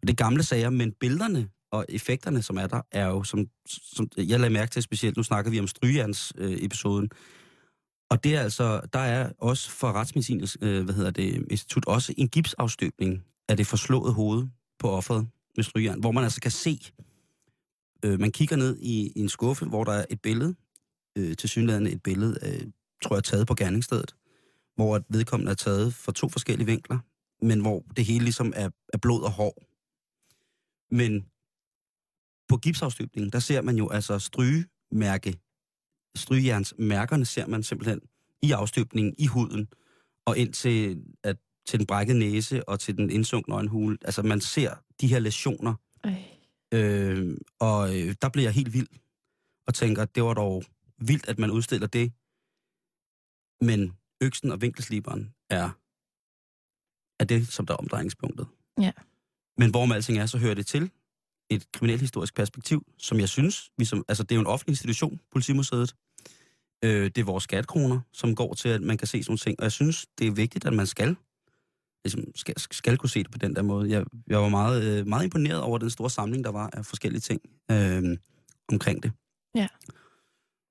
[0.00, 3.46] Og det er gamle sager, men billederne og effekterne, som er der, er jo, som,
[3.66, 7.18] som jeg lagde mærke til specielt, nu snakker vi om strygerns-episoden, øh,
[8.10, 12.14] og det er altså, der er også for Retsmedicinsk, øh, hvad hedder det, institut, også
[12.16, 16.78] en gipsafstøbning af det forslåede hoved på offeret med strygejern, hvor man altså kan se,
[18.04, 20.54] øh, man kigger ned i, i en skuffe, hvor der er et billede,
[21.18, 22.70] øh, til synligheden et billede, øh,
[23.02, 24.14] tror jeg, taget på gerningsstedet,
[24.76, 26.98] hvor vedkommende er taget fra to forskellige vinkler,
[27.42, 29.54] men hvor det hele ligesom er, er blod og hår.
[30.94, 31.26] Men
[32.52, 35.40] på gipsafstøbningen, der ser man jo altså strygemærke,
[36.16, 38.00] strygejernsmærkerne ser man simpelthen
[38.42, 39.68] i afstøbningen, i huden,
[40.26, 41.36] og ind til, at,
[41.66, 43.98] til den brækkede næse og til den indsunkne øjenhule.
[44.04, 45.74] Altså man ser de her lesioner.
[46.74, 48.88] Øh, og øh, der bliver jeg helt vild
[49.66, 50.64] og tænker, det var dog
[50.98, 52.12] vildt, at man udstiller det.
[53.60, 55.70] Men øksen og vinkelsliberen er,
[57.20, 58.46] er det, som der er omdrejningspunktet.
[58.80, 58.92] Ja.
[59.58, 60.90] Men hvor med alting er, så hører det til
[61.54, 65.20] et kriminalhistorisk perspektiv, som jeg synes, vi som, altså det er jo en offentlig institution,
[65.32, 65.94] Politimuseet.
[66.84, 69.60] Øh, det er vores skatkroner, som går til, at man kan se sådan nogle ting.
[69.60, 71.16] Og jeg synes, det er vigtigt, at man skal,
[72.04, 73.90] ligesom, skal, skal kunne se det på den der måde.
[73.90, 77.20] Jeg, jeg var meget, øh, meget imponeret over den store samling, der var af forskellige
[77.20, 78.18] ting øh,
[78.68, 79.12] omkring det.
[79.54, 79.68] Ja.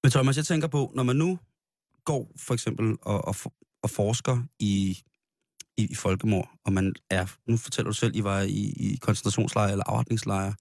[0.04, 1.39] Men Thomas, jeg tænker på, når man nu
[2.06, 3.36] går for eksempel og, og,
[3.84, 4.98] og forsker i,
[5.78, 9.72] i, i folkemord, og man er, nu fortæller du selv, I var i, i koncentrationslejre
[9.72, 10.54] eller afretningslejre.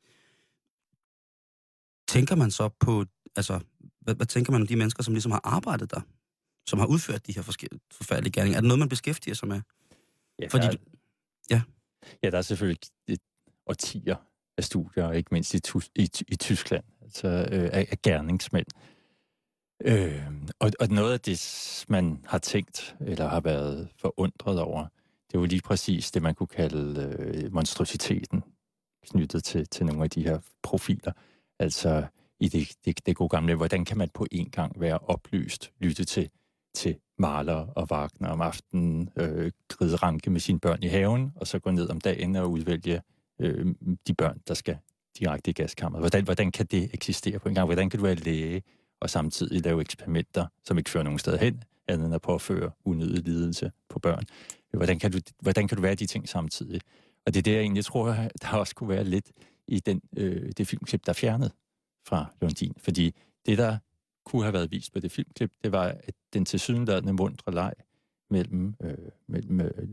[2.11, 3.05] Tænker man så på,
[3.37, 3.61] altså,
[4.01, 6.01] hvad, hvad tænker man om de mennesker, som ligesom har arbejdet der?
[6.67, 8.57] Som har udført de her forskellige, forfærdelige gerninger?
[8.57, 9.61] Er det noget, man beskæftiger sig med?
[10.39, 10.77] Ja, Fordi der,
[11.51, 11.63] ja.
[12.23, 13.21] Ja, der er selvfølgelig et
[13.67, 14.17] årtier
[14.59, 15.61] af studier, ikke mindst i,
[15.95, 18.67] i, i Tyskland, altså øh, af, af gerningsmænd.
[19.85, 20.27] Øh,
[20.59, 24.81] og, og noget af det, man har tænkt, eller har været forundret over,
[25.29, 28.43] det er jo lige præcis det, man kunne kalde øh, monstrositeten
[29.07, 31.13] knyttet til, til nogle af de her profiler.
[31.61, 32.05] Altså
[32.41, 36.05] i det, det, det gode gamle, hvordan kan man på en gang være oplyst, lytte
[36.05, 36.31] til,
[36.75, 41.47] til Mahler og Wagner om aftenen, øh, gride ranke med sine børn i haven, og
[41.47, 43.03] så gå ned om dagen og udvælge
[43.39, 43.75] øh,
[44.07, 44.79] de børn, der skal
[45.19, 46.03] direkte i gaskammeret.
[46.03, 47.67] Hvordan, hvordan kan det eksistere på en gang?
[47.67, 48.63] Hvordan kan du være læge
[49.01, 53.25] og samtidig lave eksperimenter, som ikke fører nogen sted hen, andet end at påføre unødig
[53.25, 54.25] lidelse på børn?
[54.73, 56.81] Hvordan kan, du, hvordan kan du være de ting samtidig?
[57.27, 58.07] Og det er det, jeg egentlig tror,
[58.43, 59.31] der også kunne være lidt
[59.71, 61.53] i den, øh, det filmklip, der er fjernet
[62.07, 62.75] fra Lundin.
[62.79, 63.15] Fordi
[63.47, 63.79] det, der
[64.25, 67.73] kunne have været vist på det filmklip, det var, at den tilsyneladende mundre leg
[68.31, 68.95] mellem, øh,
[69.27, 69.89] mellem øh,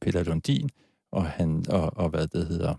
[0.00, 0.70] Peter Lundin
[1.12, 2.74] og, han, og, og hvad det hedder,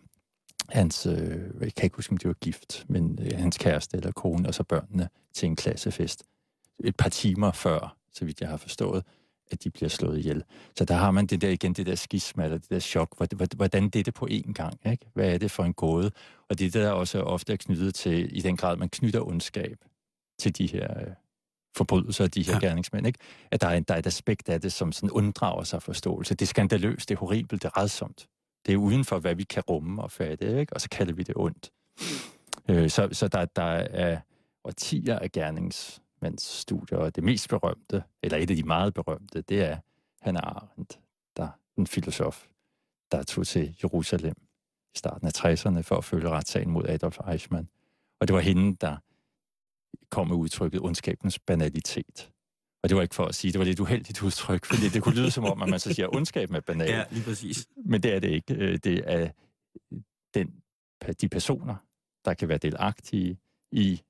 [0.69, 4.11] hans, øh, jeg kan ikke huske, om det var gift, men øh, hans kæreste eller
[4.11, 6.23] kone, og så børnene til en klassefest.
[6.79, 9.03] Et par timer før, så vidt jeg har forstået,
[9.51, 10.43] at de bliver slået ihjel.
[10.77, 13.17] Så der har man det der igen, det der skisma, eller det der chok.
[13.55, 14.79] Hvordan, det er det på én gang?
[14.91, 15.05] Ikke?
[15.13, 16.11] Hvad er det for en gåde?
[16.49, 19.77] Og det er der også ofte er knyttet til, i den grad, man knytter ondskab
[20.39, 21.07] til de her øh,
[21.77, 22.59] forbrydelser, de her Ja.
[22.59, 23.07] gerningsmænd.
[23.07, 23.19] Ikke?
[23.51, 26.35] At der er, en, der er et aspekt af det, som sådan unddrager sig forståelse.
[26.35, 28.27] Det er skandaløst, det er horribelt, det er redsomt.
[28.65, 30.73] Det er uden for, hvad vi kan rumme og fatte, ikke?
[30.73, 31.71] og så kalder vi det ondt.
[32.69, 34.19] Øh, så så der, der er
[34.63, 35.31] årtier af
[36.21, 39.77] gerningsmandsstudier, og det mest berømte, eller et af de meget berømte, det er
[40.21, 40.99] Hannah Arendt,
[41.37, 42.47] der en filosof,
[43.11, 44.35] der tog til Jerusalem
[44.95, 47.69] i starten af 60'erne for at følge retssagen mod Adolf Eichmann.
[48.19, 48.97] Og det var hende, der
[50.09, 52.31] kom med udtrykket ondskabens banalitet.
[52.83, 55.15] Og det var ikke for at sige, det var lidt uheldigt udtryk, fordi det kunne
[55.15, 56.89] lyde som om, at man så siger, ondskaben er banal.
[56.89, 57.67] Ja, lige præcis.
[57.85, 58.55] Men det er det ikke.
[58.55, 59.29] Øh, Det er
[60.33, 60.63] den,
[61.21, 61.75] de personer,
[62.25, 63.39] der kan være delagtige
[63.71, 64.01] i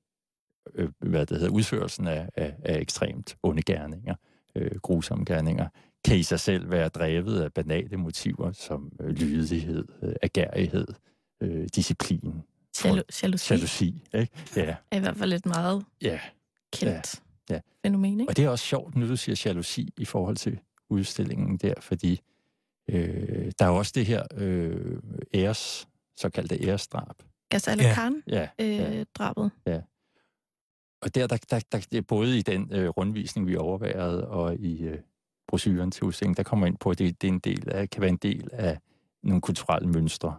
[0.74, 4.14] øh, hvad det hedder, udførelsen af, af, af ekstremt onde gerninger,
[4.56, 5.68] øh, grusomme gerninger,
[6.04, 10.86] kan i sig selv være drevet af banale motiver som øh, lydighed, øh, agerighed,
[11.42, 12.42] øh, disciplin,
[12.76, 14.04] Jalo- jalousi jalousi.
[14.14, 14.32] Ikke?
[14.56, 16.20] Ja, er i hvert fald et meget ja.
[16.72, 17.60] kendt Ja, ja.
[17.84, 18.30] fænomen, ikke?
[18.30, 20.58] Og det er også sjovt, når du siger jalousi i forhold til
[20.90, 22.20] udstillingen der, fordi
[22.90, 24.98] øh, der er også det her øh,
[25.34, 27.16] æres, såkaldte æresdrab.
[27.50, 27.92] Ghazal Ja.
[27.94, 28.98] Khan Ja, ja.
[28.98, 29.50] øh, drabet.
[31.02, 34.54] Og der, der, der, der, det er både i den øh, rundvisning, vi overværede, og
[34.54, 34.98] i øh,
[35.48, 38.00] brochuren til udstillingen, der kommer ind på, at det, det er en del af, kan
[38.00, 38.78] være en del af
[39.22, 40.36] nogle kulturelle mønstre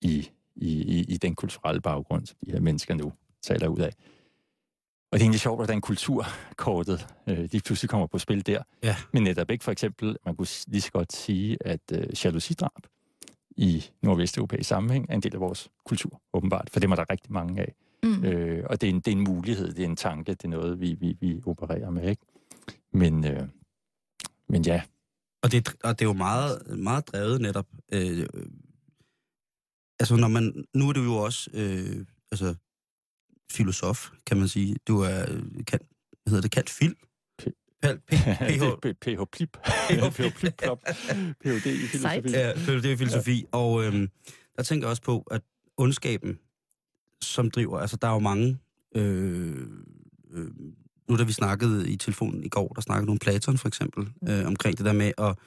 [0.00, 3.92] i, i, i, i den kulturelle baggrund, som de her mennesker nu taler ud af.
[5.12, 8.62] Og det er egentlig sjovt, hvordan kulturkortet øh, lige pludselig kommer på spil der.
[8.82, 8.96] Ja.
[9.12, 12.86] Men netop ikke for eksempel, man kunne lige så godt sige, at øh, jalousidrab
[13.56, 16.70] i nordvesteuropæisk sammenhæng er en del af vores kultur, åbenbart.
[16.70, 17.74] For dem er der rigtig mange af.
[18.02, 18.24] Mm.
[18.24, 20.48] Øh, og det er, en, det er en mulighed, det er en tanke, det er
[20.48, 22.22] noget, vi, vi, vi opererer med, ikke?
[22.92, 23.48] Men, øh,
[24.48, 24.82] men ja,
[25.42, 27.66] Og det, og det er jo meget, meget drevet netop.
[27.92, 28.26] Øh,
[30.00, 32.54] altså, når man, nu er du jo også øh, altså,
[33.52, 34.76] filosof, kan man sige.
[34.88, 35.80] Du er, øh, kan,
[36.22, 36.96] hvad hedder det, kant fil?
[37.38, 39.14] PH.
[39.20, 39.56] er Plip.
[39.88, 40.62] PH Plip.
[41.40, 42.30] PhD i filosofi.
[42.30, 43.44] Ja, det er filosofi.
[43.52, 44.08] Og øhm,
[44.56, 45.42] der tænker jeg også på, at
[45.76, 46.38] ondskaben,
[47.22, 48.58] som driver, altså der er jo mange,
[48.94, 49.66] øh,
[50.32, 50.50] øh,
[51.08, 54.46] nu da vi snakkede i telefonen i går, der snakkede nogle Platon for eksempel, øh,
[54.46, 55.38] omkring det der med at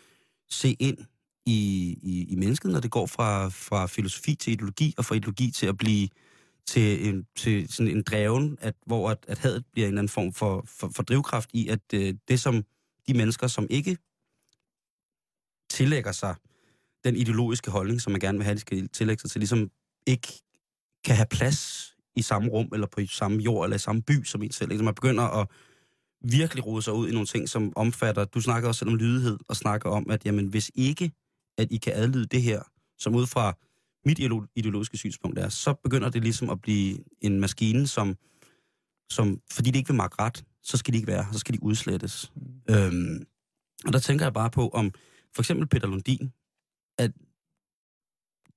[0.49, 0.97] se ind
[1.45, 5.51] i, i, i mennesket, når det går fra, fra filosofi til ideologi, og fra ideologi
[5.51, 6.09] til at blive
[6.67, 10.09] til, en, til sådan en dreven, at, hvor at, at hadet bliver en eller anden
[10.09, 12.65] form for, for, for drivkraft i, at øh, det som
[13.07, 13.97] de mennesker, som ikke
[15.69, 16.35] tillægger sig
[17.03, 19.71] den ideologiske holdning, som man gerne vil have, de skal tillægge sig til, ligesom
[20.05, 20.27] ikke
[21.05, 24.43] kan have plads i samme rum, eller på samme jord, eller i samme by som
[24.43, 24.71] en selv.
[24.71, 24.79] Ikke?
[24.79, 25.47] Så man begynder at
[26.21, 29.37] virkelig rode sig ud i nogle ting, som omfatter, du snakker også selv om lydighed,
[29.47, 31.11] og snakker om, at jamen, hvis ikke,
[31.57, 32.61] at I kan adlyde det her,
[32.97, 33.57] som ud fra
[34.05, 34.19] mit
[34.55, 38.17] ideologiske synspunkt er, så begynder det ligesom at blive en maskine, som,
[39.09, 41.55] som fordi det ikke vil magte ret, så skal de ikke være her, så skal
[41.55, 42.31] de udslettes.
[42.35, 42.75] Mm.
[42.75, 43.25] Øhm,
[43.85, 44.91] og der tænker jeg bare på, om
[45.35, 46.33] for eksempel Peter Lundin,
[46.97, 47.11] at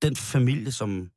[0.02, 1.10] den familie, som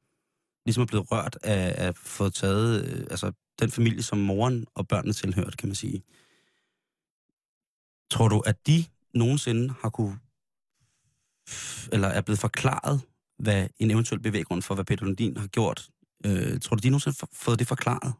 [0.65, 4.87] ligesom er blevet rørt af at få taget, øh, altså den familie, som moren og
[4.87, 6.03] børnene tilhørte, kan man sige.
[8.11, 10.19] Tror du, at de nogensinde har kunne
[11.91, 13.01] eller er blevet forklaret,
[13.39, 15.89] hvad en eventuel bevæggrund for, hvad Peter Lundin har gjort.
[16.25, 18.13] Øh, tror du, de nogensinde har fået det forklaret?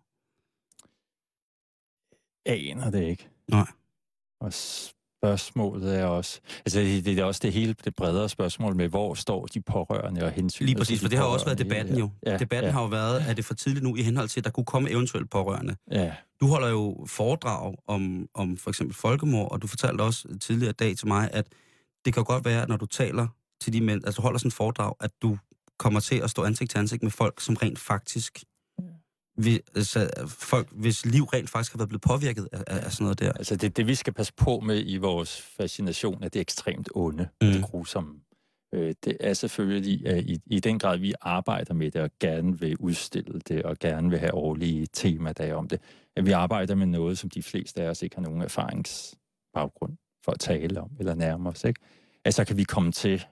[2.46, 3.30] aner det ikke.
[3.48, 3.68] Nej.
[4.40, 4.54] Og
[5.22, 6.40] spørgsmålet er også...
[6.66, 10.24] Altså, det, det er også det hele det bredere spørgsmål med, hvor står de pårørende
[10.26, 10.66] og hensyn.
[10.66, 12.10] Lige præcis, for det har også været debatten jo.
[12.26, 12.72] Ja, Debatten ja.
[12.72, 14.90] har jo været, er det for tidligt nu i henhold til, at der kunne komme
[14.90, 15.76] eventuelt pårørende.
[15.92, 20.74] Ja, Du holder jo foredrag om, om for eksempel folkemord, og du fortalte også tidligere
[20.74, 21.48] dag til mig, at
[22.06, 23.28] det kan godt være, at når du taler
[23.62, 25.38] til de mænd, altså holder sådan et foredrag, at du
[25.80, 28.44] kommer til at stå ansigt til ansigt med folk, som rent faktisk...
[29.38, 33.04] Vi, altså, folk, hvis liv rent faktisk har været blevet påvirket af, af, af sådan
[33.04, 33.32] noget der.
[33.32, 37.28] altså det, det vi skal passe på med i vores fascination, er det ekstremt onde,
[37.42, 37.48] Mm.
[37.48, 38.20] det grusomme.
[38.74, 42.60] Øh, det er selvfølgelig, at i, i den grad vi arbejder med det, og gerne
[42.60, 45.82] vil udstille det, og gerne vil have årlige temadage om det,
[46.16, 50.32] at vi arbejder med noget, som de fleste af os ikke har nogen erfaringsbaggrund for
[50.32, 51.64] at tale om, eller nærme os.
[51.64, 51.80] Ikke?
[52.26, 53.26] Altså kan vi komme til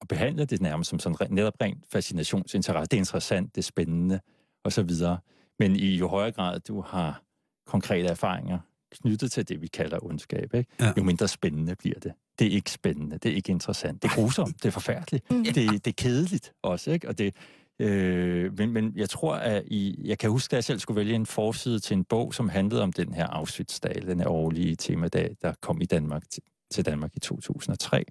[0.00, 2.88] at behandle det nærmest som sådan netop rent fascinationsinteresse.
[2.90, 4.20] Det er interessant, det er spændende,
[4.64, 5.18] og så videre.
[5.58, 7.22] Men i jo højere grad du har
[7.66, 8.58] konkrete erfaringer
[9.02, 10.70] knyttet til det, vi kalder ondskab, ikke?
[10.80, 10.92] Ja.
[10.96, 12.12] jo mindre spændende bliver det.
[12.38, 15.44] Det er ikke spændende, det er ikke interessant, det er grusomt, det er forfærdeligt, Mm.
[15.44, 17.08] det, det er kedeligt også, ikke?
[17.08, 17.34] Og det,
[17.78, 21.14] øh, men, men jeg tror, at I, jeg kan huske, at jeg selv skulle vælge
[21.14, 25.36] en forside til en bog, som handlede om den her Auschwitz-dag, den her årlige temadag,
[25.42, 28.04] der kom i Danmark til, til Danmark i 2003.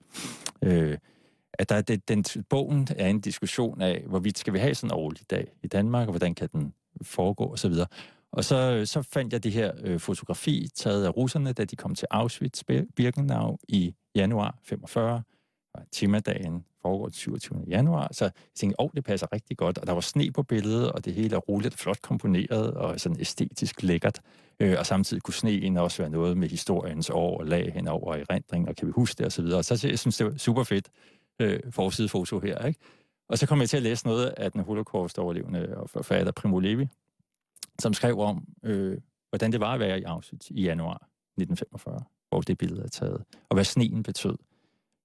[0.64, 0.98] Øh,
[1.54, 4.88] at der, er det, den, bogen er en diskussion af, hvorvidt skal vi have sådan
[4.88, 7.88] en årlig dag i Danmark, og hvordan kan den foregå, og så videre.
[8.32, 11.96] Og så, så fandt jeg det her øh, fotografi, taget af russerne, da de kom
[11.96, 15.24] til Auschwitz-Birkenau i januar 45.
[15.74, 15.82] Og
[16.82, 17.64] foregår den 27.
[17.68, 19.78] januar, så jeg tænkte, åh, det passer rigtig godt.
[19.78, 23.20] Og der var sne på billedet, og det hele er roligt, flot komponeret og sådan
[23.20, 24.20] æstetisk lækkert.
[24.60, 28.24] Øh, og samtidig kunne sneen også være noget med historiens år og lag henover i
[28.24, 29.58] rendring, og kan vi huske det, og så videre.
[29.58, 30.90] Og så jeg synes det var super fedt
[31.40, 32.80] øh, forsidefoto her, ikke?
[33.30, 36.88] Og så kom jeg til at læse noget af den holocaust-overlevende og forfatter Primo Levi,
[37.80, 38.98] som skrev om, øh,
[39.30, 43.24] hvordan det var at være i Auschwitz i januar 1945, hvor det billede er taget,
[43.50, 44.38] og hvad sneen betød,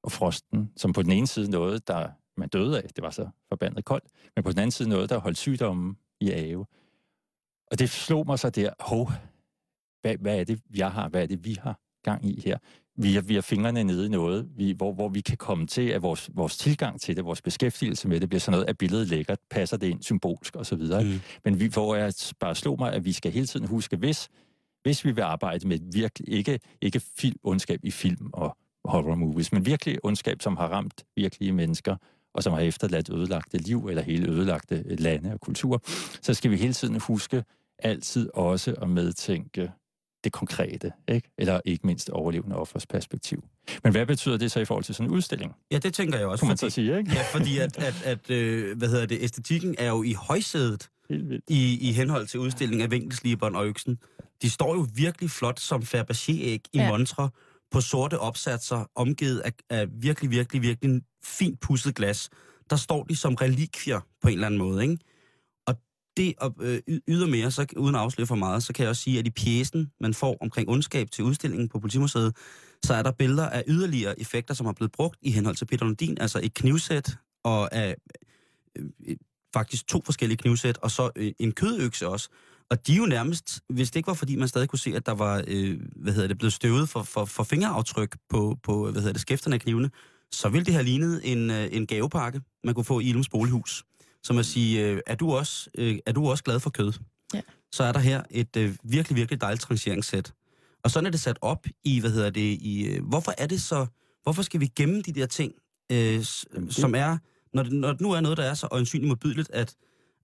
[0.03, 3.29] og frosten, som på den ene side noget, der man døde af, det var så
[3.49, 4.05] forbandet koldt,
[4.37, 6.67] men på den anden side noget, der holdt sygdommen i ave.
[7.71, 9.11] Og det slog mig så der, hov,
[10.01, 12.59] hvad, hvad er det, jeg har, hvad er det, vi har gang i her?
[12.99, 15.89] Vi har, vi har fingrene nede i noget, vi, hvor, hvor vi kan komme til,
[15.89, 19.09] at vores, vores tilgang til det, vores beskæftigelse med det, bliver sådan noget, at billedet
[19.09, 20.79] lækkert, passer det ind symbolsk osv.
[20.79, 21.21] Mm.
[21.45, 24.29] Men vi, hvor jeg bare slog mig, at vi skal hele tiden huske, hvis,
[24.83, 29.53] hvis vi vil arbejde med virkelig, ikke, ikke film, ondskab i film og horror movies,
[29.53, 31.97] men virkelig ondskab, som har ramt virkelige mennesker,
[32.35, 35.83] og som har efterladt ødelagte liv, eller hele ødelagte lande og kultur,
[36.23, 37.45] så skal vi hele tiden huske
[37.79, 39.73] altid også at medtænke
[40.27, 41.29] det konkrete, ikke?
[41.39, 43.45] eller ikke mindst overlevende offers perspektiv.
[43.85, 46.27] Men hvad betyder det så i forhold til sådan en udstilling, Ja, det tænker jeg
[46.27, 46.43] også.
[46.43, 47.13] kunne man Fordi, så sige, ikke?
[47.13, 50.89] ja, fordi at, at, at øh, hvad hedder det, æstetikken er jo i højsædet
[51.49, 53.99] i, i henhold til udstillingen af vinkelsliberen og øksen.
[54.43, 56.89] De står jo virkelig flot som Fabergé-æg i ja.
[56.89, 57.31] montre
[57.71, 62.31] på sorte opsatser, omgivet af, af virkelig, virkelig, virkelig fint pusset glas.
[62.71, 64.97] Der står de som relikvier på en eller anden måde, ikke?
[66.17, 69.03] Det og, øh, mere, ydermere, så, uden at afsløre for meget, så kan jeg også
[69.03, 72.37] sige, at i pjæsen, man får omkring ondskab til udstillingen på Politimuseet,
[72.85, 75.85] så er der billeder af yderligere effekter, som har blevet brugt i henhold til Peter
[75.85, 77.97] Lundin, altså et knivsæt og af
[78.79, 79.17] øh, øh,
[79.55, 82.29] faktisk to forskellige knivsæt, og så øh, en kødøkse også.
[82.71, 85.07] Og de er jo nærmest, hvis det ikke var fordi, man stadig kunne se, at
[85.07, 89.03] der var, øh, hvad hedder det, blevet støvet for, for, for fingeraftryk på, på, hvad
[89.03, 89.91] hedder det, skæfterne af knivene,
[90.33, 93.85] så ville det have lignet en, øh, en gavepakke, man kunne få i Ilums bolighus.
[94.27, 96.93] Som at sige, øh, er, du også, øh, er du også glad for kød?
[97.35, 97.41] Ja.
[97.73, 100.33] Så er der her et øh, virkelig, virkelig dejligt trancheringssæt.
[100.85, 103.63] Og sådan er det sat op i, hvad hedder det, i, øh, hvorfor er det
[103.63, 103.87] så,
[104.23, 105.53] hvorfor skal vi gemme de der ting,
[105.93, 106.27] øh, det-
[106.71, 107.19] som er,
[107.55, 109.75] når det, når det nu er noget, der er så øjensynligt modbydeligt, at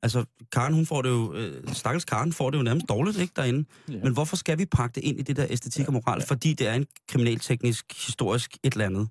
[0.02, 3.32] altså, Karen, hun får det jo, øh, stakkels Karen får det jo nærmest dårligt, ikke,
[3.36, 3.68] derinde.
[3.88, 3.94] Ja.
[4.04, 6.18] Men hvorfor skal vi pakke det ind i det der æstetik og moral?
[6.20, 6.24] ja.
[6.24, 9.08] Fordi det er en kriminalteknisk, historisk et eller andet.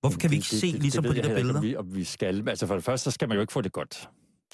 [0.00, 1.78] Hvorfor kan vi ikke se, ligesom på ved de jeg der heller ikke, billeder?
[1.78, 2.48] om Vi, om vi skal.
[2.48, 4.08] Altså for det første, så skal man jo ikke få det godt.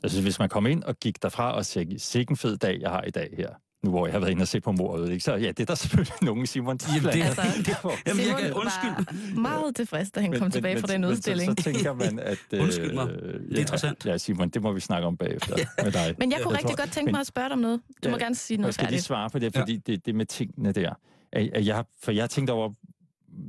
[0.06, 2.90] Altså hvis man kommer ind og gik derfra og siger, sikke en fed dag, jeg
[2.90, 3.48] har i dag her,
[3.84, 5.24] nu hvor jeg har været inde og se på mordet, ikke?
[5.24, 6.78] så ja, det er der selvfølgelig nogen, Simon.
[6.94, 8.90] Jamen, det, Altså, det, jamen, jeg Simon kan, undskyld.
[9.34, 11.48] var meget tilfreds, da han kom tilbage fra den udstilling.
[11.50, 12.38] Men, så, så tænker man, at...
[12.52, 13.08] øh, Undskyld mig.
[13.08, 14.06] Det er interessant.
[14.06, 16.14] Ja, Simon, det må vi snakke om bagefter med dig.
[16.18, 17.80] Men jeg kunne Jeg rigtig tror- godt tænke men- mig at spørge dig om noget.
[18.04, 19.04] Du må Ja, gerne sige Jeg noget skal lige færdigt.
[19.04, 19.60] svare på det, Ja.
[19.60, 20.92] fordi det, det med tingene der.
[21.32, 22.70] At, at jeg, for jeg har tænkt over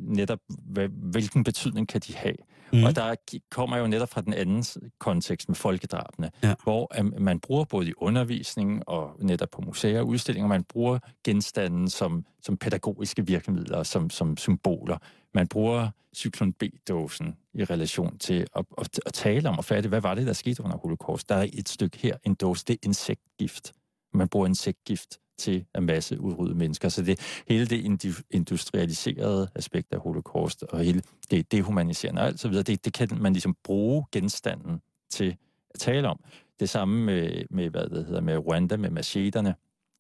[0.07, 2.35] netop, hvad, hvilken betydning kan de have.
[2.73, 2.83] Mm.
[2.83, 3.15] Og der
[3.51, 4.65] kommer jo netop fra den anden
[4.99, 6.53] kontekst med folkedrabene, Ja.
[6.63, 10.99] hvor um, man bruger både i undervisning og netop på museer og udstillinger, man bruger
[11.23, 14.97] genstanden som, som pædagogiske virkemidler, som, som symboler.
[15.33, 20.01] Man bruger cyklon B-dåsen i relation til at, at, at tale om og fatte, hvad
[20.01, 21.29] var det, der skete under holocaust.
[21.29, 23.73] Der er et stykke her, en dåse, det er insektgift.
[24.13, 26.89] Man bruger insektgift til at masse udrydde mennesker.
[26.89, 32.47] Så det hele det industrialiserede aspekt af holocaust og hele det dehumaniserende og alt så
[32.47, 35.35] videre, det, det kan man ligesom bruge genstanden til
[35.69, 36.19] at tale om.
[36.59, 39.55] Det samme med, med hvad det hedder, med Rwanda, med macheterne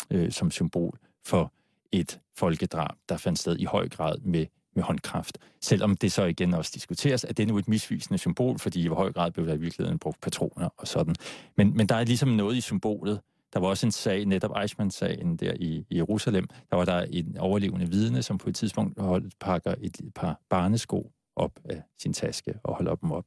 [0.09, 1.53] øh, som symbol for
[1.91, 4.45] et folkedrab, der fandt sted i høj grad med,
[4.75, 5.37] med håndkraft.
[5.61, 8.87] Selvom det så igen også diskuteres, at det er nu et misvisende symbol, fordi i
[8.87, 11.15] høj grad blev der i virkeligheden brugt patroner og sådan.
[11.57, 13.21] Men, men der er ligesom noget i symbolet,
[13.53, 16.47] der var også en sag, netop Eichmann-sagen der i, i Jerusalem.
[16.69, 21.11] Der var der en overlevende vidne, som på et tidspunkt holdt, pakker et par barnesko
[21.35, 23.25] op af sin taske og holder dem op.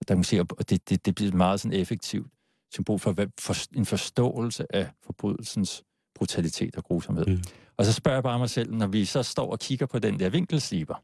[0.00, 2.32] Og der kan se, og det, det, det bliver meget sådan effektivt
[2.72, 5.82] symbol for, for en forståelse af forbrydelsens
[6.14, 7.26] brutalitet og grusomhed.
[7.26, 7.42] Mm.
[7.76, 10.20] Og så spørger jeg bare mig selv, når vi så står og kigger på den
[10.20, 11.02] der vinkelsliber,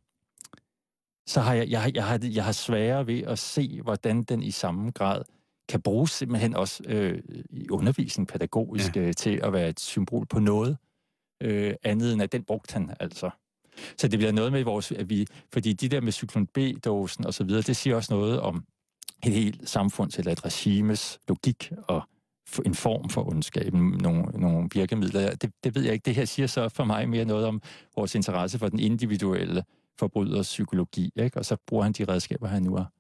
[1.27, 4.51] så har jeg, jeg, jeg, har, jeg har sværere ved at se, hvordan den i
[4.51, 5.23] samme grad
[5.68, 9.01] kan bruges simpelthen også øh, i undervisning pædagogisk ja.
[9.01, 10.77] øh, til at være et symbol på noget
[11.42, 13.31] øh, andet end at den brugte han altså.
[13.96, 17.35] Så det bliver noget med vores, at vi, fordi de der med cyklon B-dåsen og
[17.35, 18.64] så videre, det siger også noget om
[19.27, 22.03] et helt samfunds eller et regimes logik og
[22.66, 25.35] en form for ondskaben, nogle, nogle virkemidler.
[25.35, 26.05] Det, det ved jeg ikke.
[26.05, 27.62] Det her siger så for mig mere noget om
[27.96, 29.64] vores interesse for den individuelle
[29.99, 31.38] forbryders psykologi, ikke?
[31.38, 32.92] og så bruger han de redskaber, han nu har.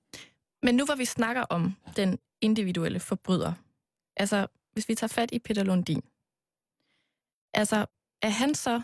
[0.62, 3.52] Men nu hvor vi snakker om den individuelle forbryder,
[4.16, 6.02] altså hvis vi tager fat i Peter Lundin,
[7.54, 7.86] altså
[8.22, 8.82] er han så,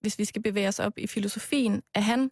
[0.00, 2.30] hvis vi skal bevæge os op i filosofien, er han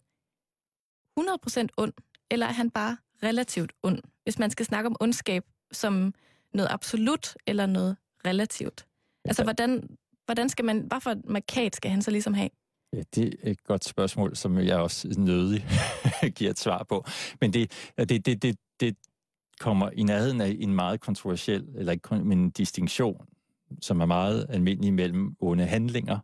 [1.19, 1.93] 100% ond,
[2.31, 4.01] eller er han bare relativt ond?
[4.23, 6.13] Hvis man skal snakke om ondskab som
[6.53, 8.85] noget absolut eller noget relativt.
[9.25, 12.49] Altså, hvordan, hvordan skal man, hvad for et markat skal han så ligesom have?
[13.15, 15.65] Det er et godt spørgsmål, som jeg også nødig
[16.37, 17.05] giver et svar på.
[17.41, 18.95] Men det, det, det, det, det
[19.61, 23.25] kommer i nærheden af en meget kontroversiel, eller ikke men en distinktion,
[23.81, 26.19] som er meget almindelig mellem onde handlinger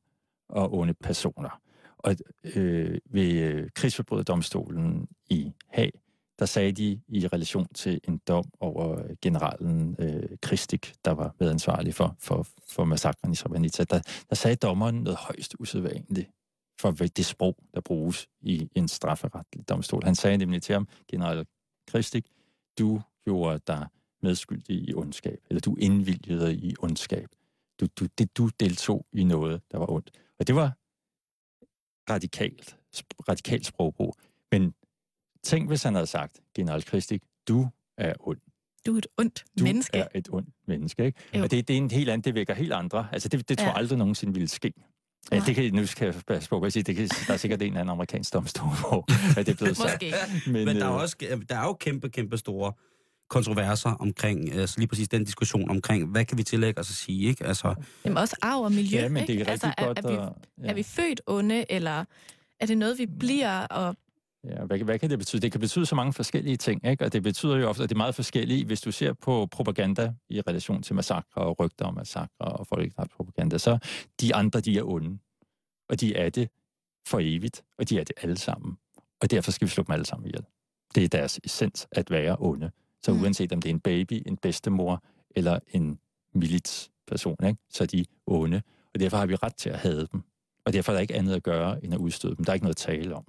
[0.50, 1.62] og onde personer.
[1.98, 2.16] Og
[2.56, 5.92] øh, ved øh, krigsforbryderdomstolen i Haag,
[6.40, 11.94] der sagde de i relation til en dom over generalen øh, Kristik, der var medansvarlig
[11.94, 16.30] for, for, for massakren i Srebrenica, der, der sagde dommeren noget højst usædvanligt
[16.80, 20.04] for det sprog, der bruges i en strafferetlig domstol.
[20.04, 21.46] Han sagde nemlig til ham, general
[21.88, 22.26] Kristik,
[22.80, 23.88] du gjorde dig
[24.24, 27.28] medskyldig i ondskab, eller du indvilgede i ondskab.
[27.80, 30.12] Du, du, det, du deltog i noget, der var ondt.
[30.40, 30.78] Og det var
[32.14, 32.78] radikalt,
[33.30, 34.16] radikalt sprogbrug.
[34.52, 34.74] Men
[35.44, 38.38] tænk, hvis han havde sagt, general Kristik, du er ond.
[38.86, 39.98] Du er et ondt du menneske.
[39.98, 41.20] Du er et ondt menneske, ikke?
[41.36, 41.44] Jo.
[41.44, 43.08] Og det, det er en helt anden, det vækker helt andre.
[43.12, 43.78] Altså, det, det tror jeg ja.
[43.78, 44.74] aldrig nogensinde ville ske.
[45.32, 47.62] Ja, det kan, nu skal jeg passe på, at sige, det kan, der er sikkert
[47.62, 49.06] en eller anden amerikansk domstol, hvor
[49.40, 50.04] at det er blevet sagt.
[50.48, 51.18] Men, Men der, er også,
[51.50, 52.74] der er jo kæmpe, kæmpe store
[53.30, 57.28] kontroverser omkring altså lige præcis den diskussion omkring, hvad kan vi tillægge os at sige,
[57.30, 57.46] ikke?
[57.46, 59.52] Altså, Jamen også arv og miljø, ja, men det er ikke?
[59.52, 60.70] altså, godt, er, er, vi, ja.
[60.70, 62.06] er vi født onde, eller
[62.60, 63.96] er det noget, vi bliver, og
[64.44, 65.42] Ja, hvad, hvad kan det betyde?
[65.42, 67.06] Det kan betyde så mange forskellige ting, ikke?
[67.06, 70.14] og det betyder jo ofte, at det er meget forskelligt, hvis du ser på propaganda
[70.30, 73.78] i relation til massakre og rygter om massakre og folkedrabspropaganda, så
[74.22, 75.20] de andre, de er onde,
[75.90, 76.50] og de er det
[77.08, 78.78] for evigt, og de er det alle sammen.
[79.22, 80.46] Og derfor skal vi slå dem alle sammen ihjel.
[80.96, 82.72] Det er deres essens at være onde.
[83.08, 83.22] Så mm.
[83.22, 85.04] uanset om det er en baby, en bedstemor
[85.36, 86.00] eller en
[86.34, 87.60] militsperson, ikke?
[87.70, 88.62] så er de onde.
[88.94, 90.22] Og derfor har vi ret til at have dem.
[90.66, 92.46] Og derfor er der ikke andet at gøre, end at udstøde dem.
[92.46, 93.26] Der er ikke noget at tale om.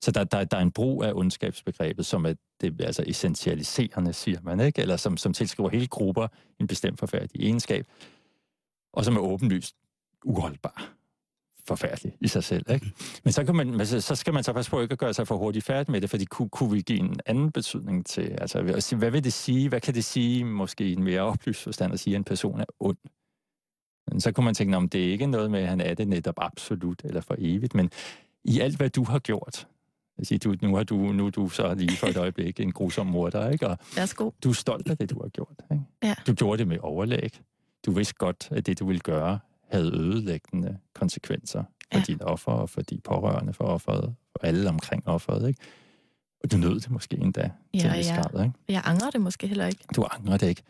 [0.00, 4.40] Så der, der, der er en brug af ondskabsbegrebet, som er det, altså essentialiserende, siger
[4.42, 4.82] man, ikke?
[4.82, 6.28] eller som, som tilskriver hele grupper
[6.60, 7.86] en bestemt forfærdelig egenskab,
[8.92, 9.76] og som er åbenlyst
[10.24, 10.99] uholdbar
[11.70, 12.64] forfærdelig i sig selv.
[12.70, 12.92] Ikke?
[13.24, 15.36] Men så, kan man, så skal man så passe på ikke at gøre sig for
[15.36, 18.62] hurtigt færdig med det, fordi kunne, kunne vi give en anden betydning til, altså
[18.96, 22.00] hvad vil det sige, hvad kan det sige, måske i en mere oplyst forstand at
[22.00, 22.98] sige, at en person er ond?
[24.10, 26.08] Men så kunne man tænke, om det er ikke noget med, at han er det
[26.08, 27.90] netop absolut eller for evigt, men
[28.44, 29.66] i alt, hvad du har gjort,
[30.22, 33.06] sige, du, nu, har du, nu er du så lige for et øjeblik en grusom
[33.06, 33.68] morder, ikke?
[33.68, 34.30] Og Værsgo.
[34.44, 35.62] Du er stolt af det, du har gjort.
[35.72, 35.84] Ikke?
[36.02, 36.14] Ja.
[36.26, 37.40] Du gjorde det med overlæg.
[37.86, 39.38] Du vidste godt, at det, du ville gøre,
[39.70, 42.04] havde ødelæggende konsekvenser for ja.
[42.06, 45.60] dine offer og for de pårørende for offeret, og alle omkring offeret, ikke?
[46.44, 48.22] Og du nød det måske endda ja, til en vis ja.
[48.22, 48.58] grad, ikke?
[48.68, 49.84] Jeg angrer det måske heller ikke.
[49.96, 50.62] Du angrer det ikke.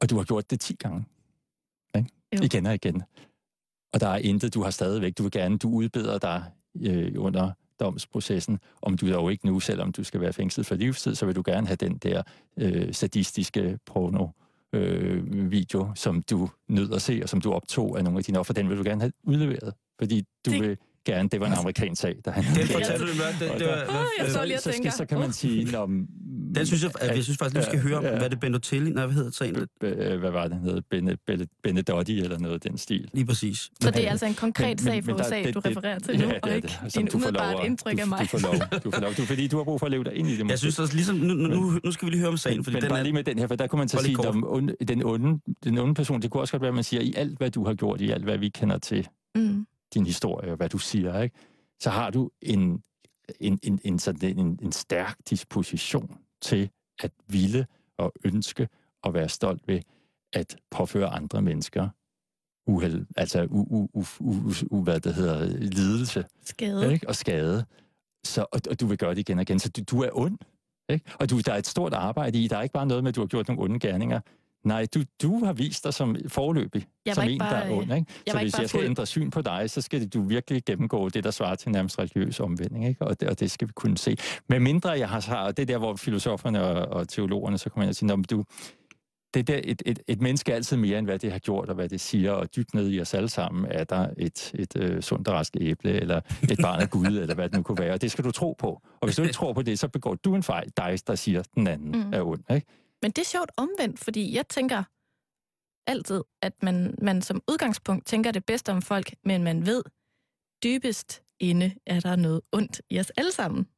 [0.00, 1.04] Og du har gjort det 10 gange.
[1.96, 2.10] Ikke?
[2.36, 2.42] Jo.
[2.42, 3.02] Igen og igen.
[3.92, 5.18] Og der er intet, du har stadigvæk.
[5.18, 6.44] Du vil gerne, du udbeder dig
[6.80, 11.14] øh, under domsprocessen, om du dog ikke nu, selvom du skal være fængslet for livstid,
[11.14, 12.22] så vil du gerne have den der
[12.56, 14.28] øh, sadistiske porno
[14.72, 18.38] øh, video, som du nød at se, og som du optog af nogle af dine
[18.38, 21.52] offer, den vil du gerne have udleveret, fordi du Det- vil gerne, det var en
[21.52, 23.50] amerikansk sag, der han Den fortalte du mig.
[23.50, 25.32] Det, det var, Åh, jeg hvad- så lige så, så kan man åh.
[25.32, 25.86] sige, når,
[26.54, 28.40] den synes jeg, at jeg synes faktisk, at vi skal høre om, hvad det er
[28.40, 29.56] Bendotelli, nej, hvad hedder sagen?
[29.82, 30.82] øh, hvad var det, han hed?
[30.90, 33.08] Bene, Bene, Benedotti eller noget den stil.
[33.14, 33.58] Lige præcis.
[33.82, 36.68] Så det er altså en konkret sag der- USA, du refererer til nu, og ikke
[36.96, 38.18] lov umiddelbart at- indtryk af mig.
[38.20, 40.14] Du får lov, du får lov, du, fordi du har brug for at leve dig
[40.14, 40.48] ind i det.
[40.48, 42.74] Jeg synes også ligesom, nu, nu, nu, nu skal vi lige høre om sagen, fordi
[42.74, 44.16] men den bare er, lige med den her, for der kunne man så sige,
[44.88, 47.38] den, onde, den onde person, det kunne også godt være, at man siger, i alt,
[47.38, 49.66] hvad du har gjort, i alt, hvad vi kender til Mm.
[49.94, 51.36] Din historie, og hvad du siger, ikke?
[51.80, 52.82] så har du en,
[53.40, 56.70] en, en, en, sådan en, en stærk disposition til
[57.02, 57.66] at ville
[57.98, 58.68] og ønske
[59.02, 59.80] og være stolt ved
[60.32, 61.88] at påføre andre mennesker
[62.66, 66.92] uheld, altså u, u, u, u, u, hvad det hedder, lidelse Skade.
[66.92, 67.08] ikke?
[67.08, 67.64] og skade.
[68.24, 69.58] Så, og, og du vil gøre det igen og igen.
[69.58, 70.38] Så du, du er ond.
[70.88, 71.10] Ikke?
[71.20, 72.48] Og du, der er et stort arbejde i.
[72.48, 74.20] Der er ikke bare noget med, at du har gjort nogle onde gerninger.
[74.64, 77.70] Nej, du, du har vist dig som forløbig, Jeg som ikke en, bare, der er
[77.70, 77.82] ond.
[77.82, 77.94] Ikke?
[78.26, 78.88] jeg Så ikke hvis jeg skal fuld.
[78.88, 82.40] ændre syn på dig, så skal du virkelig gennemgå det, der svarer til nærmest religiøs
[82.40, 82.86] omvending.
[82.88, 83.02] Ikke?
[83.02, 84.16] Og, det, og det skal vi kunne se.
[84.48, 87.70] Men mindre jeg har, har og det er der, hvor filosoferne og, og teologerne, så
[87.70, 88.44] kommer jeg og sige, "Nå, men du,
[89.34, 91.74] det der, et, et, et menneske er altid mere, end hvad det har gjort, og
[91.74, 95.02] hvad det siger, og dybt ned i os alle sammen er der et, et øh,
[95.02, 97.92] sundt og rask æble, eller et barn af Gud, eller hvad det nu kunne være,
[97.92, 98.68] og det skal du tro på.
[99.00, 101.42] Og hvis du ikke tror på det, så begår du en fejl, dig, der siger,
[101.54, 102.12] den anden mm.
[102.12, 102.40] er ond.
[102.54, 102.66] Ikke?
[103.02, 104.82] Men det er sjovt omvendt, fordi jeg tænker
[105.86, 109.82] altid, at man, man som udgangspunkt tænker det bedste om folk, men man ved,
[110.64, 113.68] dybest inde er der noget ondt i os alle sammen.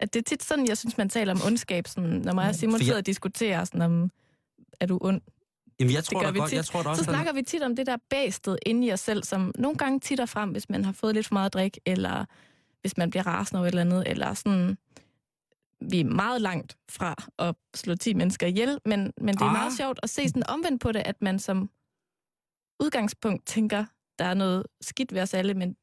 [0.00, 2.54] At det er tit sådan, jeg synes, man taler om ondskab, sådan, når mig og
[2.54, 4.10] Simon For jeg- sidder og diskuterer, sådan om,
[4.80, 5.20] er du ond?
[5.80, 6.56] Jamen, jeg tror gør da vi godt, tit.
[6.56, 9.24] jeg tror også, Så snakker vi tit om det der bæstet inde i os selv,
[9.24, 12.24] som nogle gange titter frem, hvis man har fået lidt for meget drik, eller
[12.80, 14.78] hvis man bliver rasende over et eller andet, eller sådan...
[15.80, 19.52] Vi er meget langt fra at slå 10 mennesker ihjel, men, men det er Ah.
[19.52, 21.70] meget sjovt at se sådan omvendt på det, at man som
[22.80, 23.84] udgangspunkt tænker,
[24.18, 25.76] der er noget skidt ved os alle, men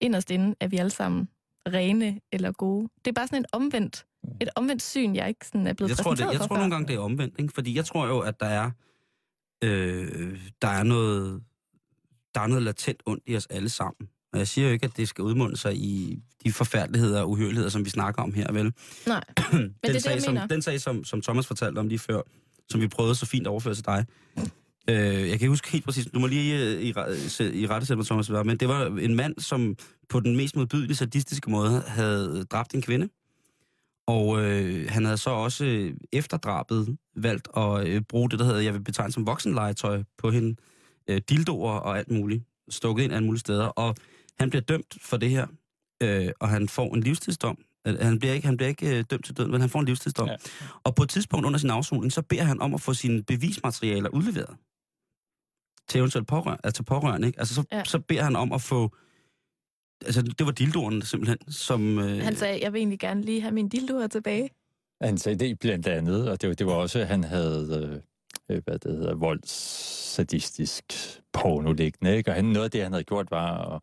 [0.00, 1.28] inderst inde er vi alle sammen
[1.68, 2.88] rene eller gode.
[3.04, 4.06] Det er bare sådan en omvendt,
[4.40, 6.60] et omvendt syn, jeg ikke sådan er blevet jeg tror, det, jeg for tror før.
[6.60, 7.38] nogle gange, det er omvendt.
[7.38, 7.54] Ikke?
[7.54, 8.70] Fordi jeg tror jo, at der er,
[9.64, 11.44] øh, der er noget
[12.34, 14.08] der er noget latent ondt i os alle sammen.
[14.32, 17.70] Og jeg siger jo ikke, at det skal udmunde sig i de forfærdeligheder og uhyreligheder,
[17.70, 18.72] som vi snakker om her, vel?
[19.06, 21.78] Nej, men den det er det, sag, jeg som, den sag, som, som Thomas fortalte
[21.78, 22.20] om lige før,
[22.68, 24.06] som vi prøvede så fint at overføre til dig.
[24.90, 27.96] Øh, jeg kan ikke huske helt præcis, du må lige øh, i, i rette sætte
[27.96, 29.76] mig, Thomas, men det var en mand, som
[30.08, 33.08] på den mest modbydelige sadistiske måde havde dræbt en kvinde.
[34.06, 38.44] Og øh, han havde så også øh, efter drabet valgt at øh, bruge det, der
[38.44, 40.56] hedder, jeg vil betegne som voksenlegetøj på hende.
[41.08, 42.44] Øh, dildoer og alt muligt.
[42.70, 43.64] Stukket ind alle mulige steder.
[43.64, 43.94] Og
[44.40, 45.46] han bliver dømt for det her,
[46.02, 47.64] øh, og han får en livstidsdom.
[47.86, 49.86] Øh, Han bliver ikke, han bliver ikke øh, dømt til døden, men han får en
[49.86, 50.28] livstidsdom.
[50.28, 50.36] Ja.
[50.84, 54.08] Og på et tidspunkt under sin afsoning, så beder han om at få sine bevismaterialer
[54.08, 54.56] udleveret
[55.88, 57.26] til eventuelt pårør, altså pårørende.
[57.26, 57.38] Ikke?
[57.38, 57.84] Altså, så, ja.
[57.84, 58.90] Så beder han om at få...
[60.04, 61.98] Altså, det var dildoerne simpelthen, som...
[61.98, 64.50] Øh, Han sagde, jeg vil egentlig gerne lige have min dildoer tilbage.
[65.02, 68.02] Han sagde det blandt andet, og det, var- det var også, at han havde,
[68.50, 70.84] øh, hvad det hedder, voldssadistisk
[71.32, 72.30] porno liggende, ikke?
[72.30, 73.82] Og han, noget af det, han havde gjort, var, at,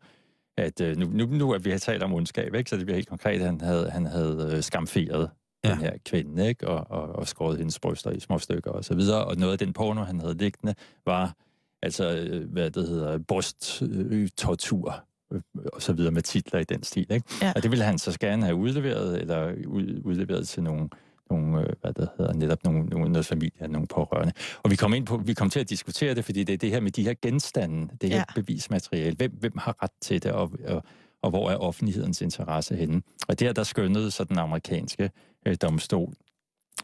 [0.60, 2.70] at øh, nu, nu, nu er vi har talt om ondskab, ikke?
[2.70, 5.30] Så det bliver helt konkret, han havde, han havde øh, skamferet
[5.64, 5.70] Ja.
[5.70, 6.68] den her kvinde, ikke?
[6.68, 9.24] Og, og, og skåret hendes bryster i små stykker og så videre.
[9.24, 10.74] Og noget af den porno, han havde liggende,
[11.06, 11.34] var
[11.82, 15.40] altså, øh, hvad det hedder, brysttortur øh,
[15.72, 17.26] og så videre med titler i den stil, ikke?
[17.42, 17.52] Ja.
[17.56, 20.88] Og det ville han så gerne have udleveret, eller ud, udleveret til nogle,
[21.30, 24.32] nogle øh, hvad det hedder, netop nogle, nogle, noget familie, nogle pårørende.
[24.62, 26.70] Og vi kom, ind på, vi kom til at diskutere det, fordi det er det
[26.70, 28.24] her med de her genstande, det her Ja.
[28.34, 29.16] bevismateriale.
[29.16, 30.82] Hvem, hvem har ret til det, og, og,
[31.22, 33.02] og hvor er offentlighedens interesse henne?
[33.28, 35.10] Og der, der skønnede så den amerikanske
[35.46, 36.14] øh, domstol,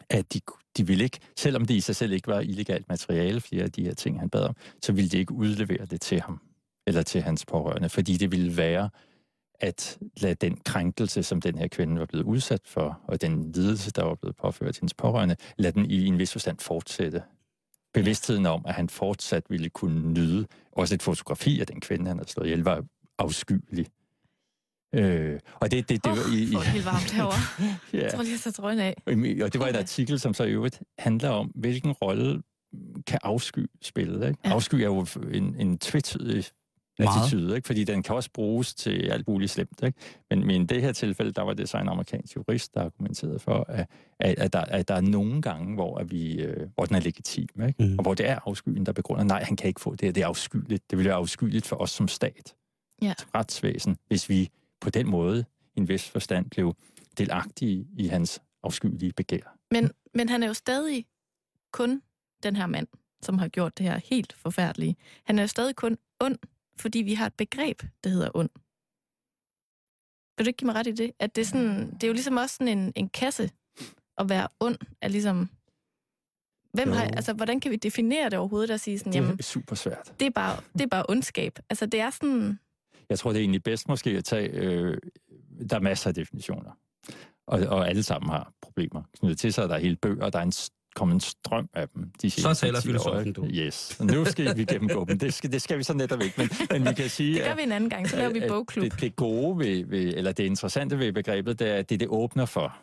[0.09, 0.39] at de,
[0.77, 3.83] de ville ikke, selvom det i sig selv ikke var illegalt materiale, flere af de
[3.83, 6.41] her ting, han bad om, så ville de ikke udlevere det til ham,
[6.87, 8.89] eller til hans pårørende, fordi det ville være
[9.59, 13.91] at lade den krænkelse, som den her kvinde var blevet udsat for, og den lidelse,
[13.91, 17.21] der var blevet påført hendes pårørende, lade den i en vis forstand fortsætte.
[17.93, 22.17] Bevidstheden om, at han fortsat ville kunne nyde, også et fotografi af den kvinde, han
[22.17, 22.83] havde slået ihjel, var
[23.19, 23.87] afskyelig.
[24.95, 27.39] Øh, og det, det, det Åh, var i, i, helt varmt herovre.
[27.93, 28.03] ja.
[28.03, 28.95] Jeg tror lige, jeg tager trøjen af.
[29.43, 29.79] Og det var et Okay.
[29.79, 32.41] artikel, som så i øvrigt handler om, hvilken rolle
[33.07, 34.27] kan afsky spille.
[34.27, 34.39] Ikke?
[34.45, 34.49] Ja.
[34.49, 36.45] Afsky er jo en, en tvetydig
[36.99, 37.17] Meget.
[37.23, 37.65] attitude, ikke?
[37.65, 39.83] fordi den kan også bruges til alt muligt slemt.
[39.83, 39.97] Ikke?
[40.29, 43.39] Men, men i det her tilfælde, der var det så en amerikansk jurist, der argumenterede
[43.39, 43.87] for, at,
[44.19, 46.99] at, at, der, at der er nogle gange, hvor, at vi, øh, hvor den er
[46.99, 47.83] legitim, ikke?
[47.83, 47.97] Mm.
[47.97, 50.27] og hvor det er afskyen, der begrunder, nej, han kan ikke få det det er
[50.27, 50.89] afskyeligt.
[50.89, 52.55] Det vil være afskyeligt for os som stat,
[53.01, 53.13] Ja.
[53.19, 54.49] som retsvæsen, hvis vi
[54.81, 55.45] på den måde
[55.75, 56.75] i en vis forstand blev
[57.17, 59.57] delagtige i hans afskyelige begær.
[59.71, 61.05] Men, men han er jo stadig
[61.71, 62.01] kun
[62.43, 62.87] den her mand,
[63.21, 64.95] som har gjort det her helt forfærdelige.
[65.23, 66.37] Han er jo stadig kun ond,
[66.79, 68.49] fordi vi har et begreb, der hedder ond.
[70.37, 71.11] Vil du ikke give mig ret i det?
[71.19, 73.51] At det, er sådan, det er jo ligesom også sådan en, en kasse
[74.17, 75.49] at være ond, er ligesom...
[76.73, 79.43] Hvem har, altså, hvordan kan vi definere det overhovedet og sige sådan, Det jamen, er
[79.43, 80.13] super svært.
[80.19, 81.59] det er bare, det er bare ondskab.
[81.69, 82.59] Altså, det er sådan...
[83.09, 84.49] Jeg tror, det er egentlig bedst måske at tage...
[84.49, 84.97] Øh,
[85.69, 86.71] der er masser af definitioner.
[87.47, 89.69] Og, og alle sammen har problemer knyttet til sig.
[89.69, 90.51] Der er hele bøger, der er en,
[90.97, 92.11] kommet en strøm af dem.
[92.21, 93.41] De Så taler 10 år, filosofen, ikke?
[93.41, 93.45] du.
[93.47, 93.97] Yes.
[94.01, 95.19] Nu skal vi gennemgå dem.
[95.19, 96.33] Det skal, det skal vi så netop ikke.
[96.37, 97.33] Men, men vi kan sige...
[97.35, 98.83] Det gør at- vi en anden gang, så laver vi bogklub.
[98.83, 102.07] Det, det gode ved, ved, eller det interessante ved begrebet, det er, at det, det
[102.07, 102.77] åbner for,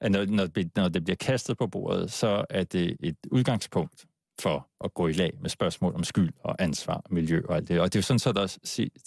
[0.00, 4.04] at når, når, det, når det bliver kastet på bordet, så er det et udgangspunkt
[4.40, 7.80] for at gå i lag med spørgsmål om skyld og ansvar miljø og alt det.
[7.80, 8.56] Og det er jo sådan, så der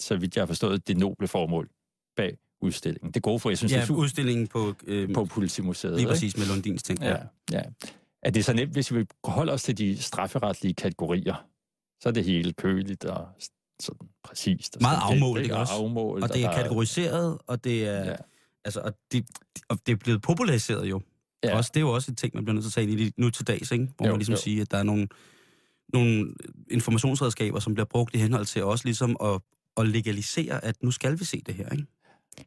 [0.00, 1.68] så vidt jeg har forstået, det noble formål
[2.16, 3.10] bag udstillingen.
[3.10, 5.92] Det gode for, jeg synes, det Ja, er super udstillingen på, øh, på Politimuseet.
[5.94, 6.08] lige ikke?
[6.10, 7.02] præcis med Lundins ting.
[7.02, 7.16] Ja,
[7.52, 7.62] ja.
[8.22, 11.46] Er det så nemt, hvis vi holder os til de strafferetlige kategorier,
[12.02, 13.28] så er det hele køligt og
[13.80, 14.76] sådan præcist.
[14.76, 15.72] Og Meget sådan afmålt, ikke Og også?
[15.74, 18.16] afmålt, Og det er kategoriseret, og det er, Ja.
[18.64, 19.26] altså, og det,
[19.68, 21.00] og det er blevet populariseret jo.
[21.44, 21.56] Ja.
[21.56, 23.12] Også, det er jo også et ting, man bliver nødt til at tage ind i
[23.16, 23.88] nu til dags, ikke?
[23.96, 24.40] hvor jo, man ligesom jo.
[24.40, 25.08] siger, at der er nogle,
[25.92, 26.34] nogle
[26.70, 29.40] informationsredskaber, som bliver brugt i henhold til også ligesom at,
[29.76, 31.68] at legalisere, at nu skal vi se det her.
[31.70, 31.86] Ikke?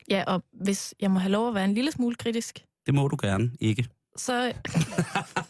[0.09, 3.07] Ja, og hvis jeg må have lov at være en lille smule kritisk, Det må
[3.07, 3.87] du gerne ikke.
[4.15, 4.53] så...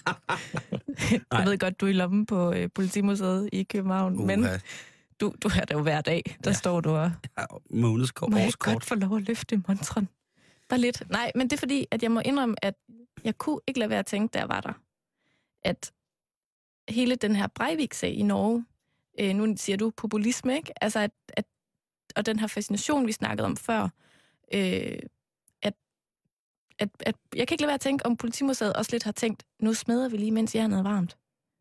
[1.32, 4.46] jeg ved godt, du er i lommen på øh, Politimuseet i København, uh, men
[5.20, 6.38] du, du er der jo hver dag.
[6.44, 6.54] Der ja.
[6.54, 7.12] Står du og...
[7.38, 8.74] Ja, månedskort, Må jeg årskort.
[8.74, 10.10] godt få lov at løfte montren?
[10.70, 11.04] Bare lidt.
[11.10, 12.76] Nej, men det er fordi, at jeg må indrømme, at
[13.24, 14.74] jeg kunne ikke lade være at tænke, da jeg var der,
[15.64, 15.92] at
[16.90, 18.66] hele den her Breivik-sag i Norge,
[19.20, 20.84] øh, nu siger du populisme, ikke?
[20.84, 21.46] Altså, at, at,
[22.16, 23.90] og den her fascination, vi snakkede om før,
[24.54, 25.00] øh,
[26.80, 29.44] at, at jeg kan ikke lade være at tænke, om Politimuseet også lidt har tænkt,
[29.62, 31.18] nu smeder vi lige, mens jernet er varmt.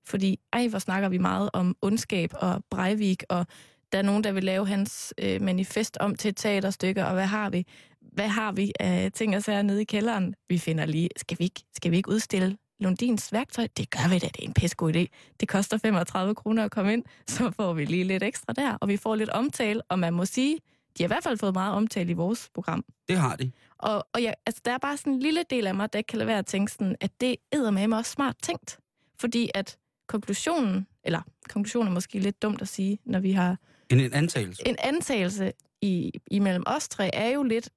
[0.06, 3.46] Fordi, ej, hvor snakker vi meget om ondskab og Breivik, og
[3.92, 7.26] der er nogen, der vil lave hans øh, manifest om til et teaterstykke, og hvad
[7.26, 7.66] har vi?
[8.12, 10.34] Hvad har vi af ting og sager nede i kælderen?
[10.48, 13.68] Vi finder lige, skal vi ikke, skal vi ikke udstille Lundins værktøj?
[13.76, 15.06] Det gør vi da, det er en pissegod idé.
[15.40, 18.88] Det koster 35 kroner at komme ind, så får vi lige lidt ekstra der, og
[18.88, 20.58] vi får lidt omtale, og man må sige,
[20.98, 22.84] de har i hvert fald fået meget omtale i vores program.
[23.08, 23.50] Det har de.
[23.78, 26.08] Og, og jeg, altså, der er bare sådan en lille del af mig, der ikke
[26.08, 28.78] kan lade være at tænke sådan, at det er med mig også smart tænkt.
[29.20, 33.58] Fordi at konklusionen, eller konklusionen er måske lidt dumt at sige, når vi har
[33.90, 34.68] En, en antagelse.
[34.68, 35.52] en antagelse
[35.82, 37.70] i, imellem os tre, er jo lidt,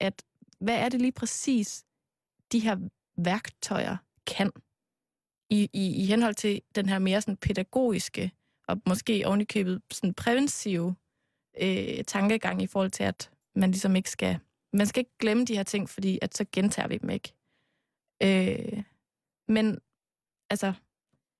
[0.00, 0.22] at
[0.60, 1.84] hvad er det lige præcis,
[2.52, 2.76] de her
[3.16, 3.96] værktøjer
[4.26, 4.50] kan?
[5.50, 8.32] I, i, i henhold til den her mere sådan pædagogiske,
[8.68, 10.94] og måske ovenikøbet sådan præventive
[11.60, 14.38] øh, tankegang i forhold til, at man ligesom ikke skal,
[14.72, 17.34] man skal ikke glemme de her ting, fordi at så gentager vi dem ikke.
[18.22, 18.82] Øh,
[19.48, 19.78] men
[20.50, 20.72] altså,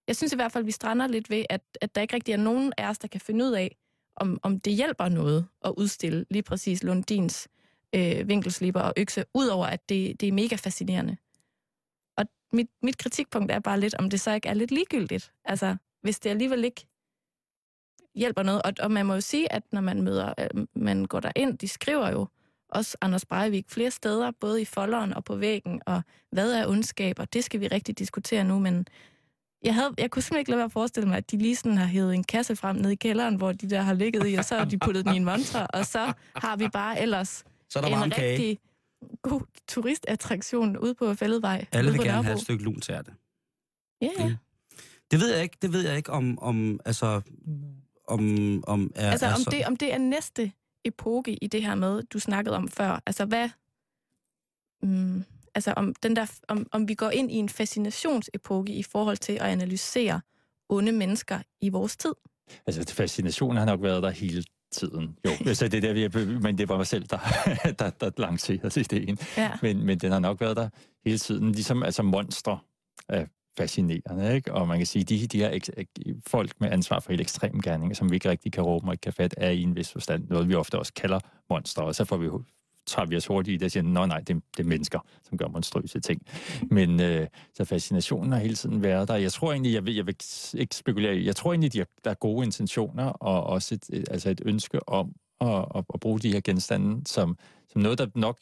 [0.07, 2.33] jeg synes i hvert fald, at vi strander lidt ved, at, at der ikke rigtig
[2.33, 3.77] er nogen af os, der kan finde ud af,
[4.17, 7.49] om, om det hjælper noget at udstille lige præcis Lundins
[7.95, 11.17] øh, vinkelslipper og økse, udover at det, det er mega fascinerende.
[12.17, 15.33] Og mit, mit kritikpunkt er bare lidt, om det så ikke er lidt ligegyldigt.
[15.45, 16.87] Altså, hvis det alligevel ikke
[18.15, 18.63] hjælper noget.
[18.63, 21.69] Og, og man må jo sige, at når man møder, øh, man går derind, de
[21.69, 22.27] skriver jo
[22.73, 26.03] også Anders Breivik flere steder, både i folderen og på væggen, og
[26.33, 28.87] hvad er ondskab, og det skal vi rigtig diskutere nu, men
[29.65, 31.77] jeg, havde, jeg kunne simpelthen ikke lade være at forestille mig, at de lige sådan
[31.79, 34.45] har hævet en kasse frem ned i kælderen, hvor de der har ligget i, og
[34.45, 37.79] så har de puttet den i en montre, og så har vi bare ellers Så
[37.79, 38.31] er der en kage.
[38.33, 38.59] rigtig
[39.23, 41.65] god turistattraktion ude på Fælledvej.
[41.73, 42.37] Alle vil gerne have Nørrebro.
[42.39, 43.15] et stykke lun til det.
[44.03, 44.25] Ja, ja.
[44.25, 44.39] Det-
[45.11, 45.57] Det ved jeg ikke.
[45.63, 47.21] Det ved jeg ikke om, om altså,
[48.09, 50.53] om, om er, Altså, er om så- det, om det er næste
[50.85, 53.03] epoke i det her med, du snakkede om før.
[53.07, 53.49] Altså, hvad...
[54.83, 55.25] Mm,
[55.55, 59.33] altså, om, den der, om, om vi går ind i en fascinationsepoke i forhold til
[59.33, 60.21] at analysere
[60.69, 62.15] onde mennesker i vores tid.
[62.67, 65.19] Altså, fascinationen har nok været der hele tiden.
[65.25, 67.19] Jo, så det er der, vi er, men det var mig selv, der,
[67.79, 69.19] der, der lancerede ideen.
[69.37, 69.51] Ja.
[69.63, 70.69] Men, men den har nok været der
[71.05, 71.53] hele tiden.
[71.53, 72.59] Ligesom altså monstre
[73.09, 73.27] er
[73.57, 74.55] fascinerende, ikke?
[74.55, 75.87] Og man kan sige, de, de her ek,
[76.27, 79.03] folk med ansvar for helt ekstreme gerninger, som vi ikke rigtig kan råbe og ikke
[79.03, 81.85] kan fat, er i en vis forstand noget, vi ofte også kalder monstre.
[81.85, 82.29] Og så får vi
[82.87, 85.39] tager vi os hurtigt i det og siger, nej, nej, det, det er mennesker, som
[85.39, 86.23] gør monstrøse ting.
[86.71, 89.17] Men øh, så fascinationen har hele tiden været der.
[89.17, 90.17] Jeg tror egentlig, jeg vil, jeg vil
[90.55, 93.85] ikke spekulere i, jeg tror egentlig, de har, der er gode intentioner, og også et,
[93.93, 97.39] et, altså et ønske om at, at, at bruge de her genstande som,
[97.69, 98.39] som noget, der nok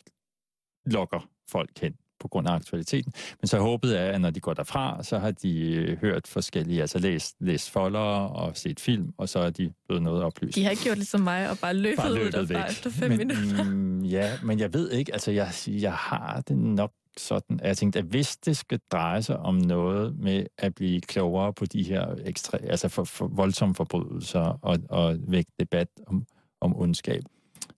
[0.86, 3.12] lokker folk hen på grund af aktualiteten.
[3.40, 6.80] Men så håbet er, at når de går derfra, så har de øh, hørt forskellige,
[6.80, 10.54] altså læst, læst folder og set film, og så er de blevet noget oplyst.
[10.54, 12.70] De har ikke gjort ligesom mig og bare løbet, Bare ud løbet derfra væk.
[12.70, 13.64] efter fem men, minutter.
[13.64, 17.76] Mm, ja, men jeg ved ikke, altså jeg, jeg har det nok sådan, at jeg
[17.76, 21.82] tænkte, at hvis det skal dreje sig om noget med at blive klogere på de
[21.82, 26.26] her ekstra, altså for, for voldsomme forbrydelser og, og vække debat om,
[26.60, 27.22] om ondskab,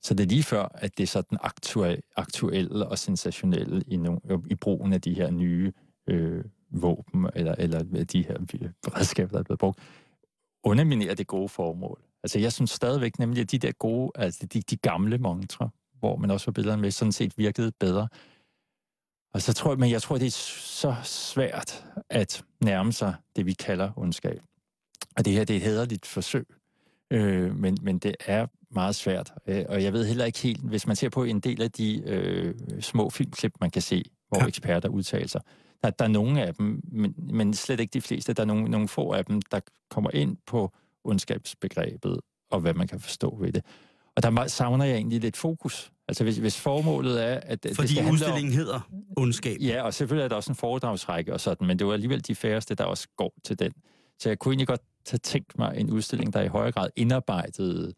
[0.03, 4.17] så det er lige før, at det er sådan aktuelle, aktuelle og sensationelle i, no,
[4.29, 5.73] øh, i brugen af de her nye
[6.07, 9.79] øh, våben, eller, eller de her øh, redskaber, der er blevet brugt,
[10.65, 12.01] underminerer det gode formål.
[12.23, 16.17] Altså jeg synes stadigvæk nemlig, at de der gode, altså de, de gamle montre, hvor
[16.17, 18.09] man også var billederne med, sådan set virkede bedre.
[19.35, 23.47] Og så tror jeg, men jeg tror, det er så svært at nærme sig det,
[23.47, 24.43] vi kalder ondskab.
[25.17, 26.47] Og det her, det er et hederligt forsøg.
[27.11, 29.33] Øh, men, men det er meget svært.
[29.47, 32.03] Øh, og jeg ved heller ikke helt, hvis man ser på en del af de
[32.07, 34.47] øh, små filmklip, man kan se, hvor Ja.
[34.47, 35.41] eksperter udtaler sig,
[35.83, 38.69] der, der er nogle af dem, men, men slet ikke de fleste, der er nogle,
[38.69, 39.61] nogle få af dem, der
[39.91, 40.73] kommer ind på
[41.05, 42.21] ondskabsbegrebet
[42.51, 43.65] og hvad man kan forstå ved det.
[44.17, 45.93] Og der savner jeg egentlig lidt fokus.
[46.09, 48.81] Altså hvis, hvis formålet er, at det Fordi skal handle om, udstillingen hedder
[49.17, 49.57] Ondskab.
[49.61, 52.35] Ja, og selvfølgelig er der også en foredragsrække og sådan, men det var alligevel de
[52.35, 53.73] færreste, der også går til den.
[54.19, 57.93] Så jeg kunne egentlig godt have tænkt mig en udstilling, der i højere grad indarbejdede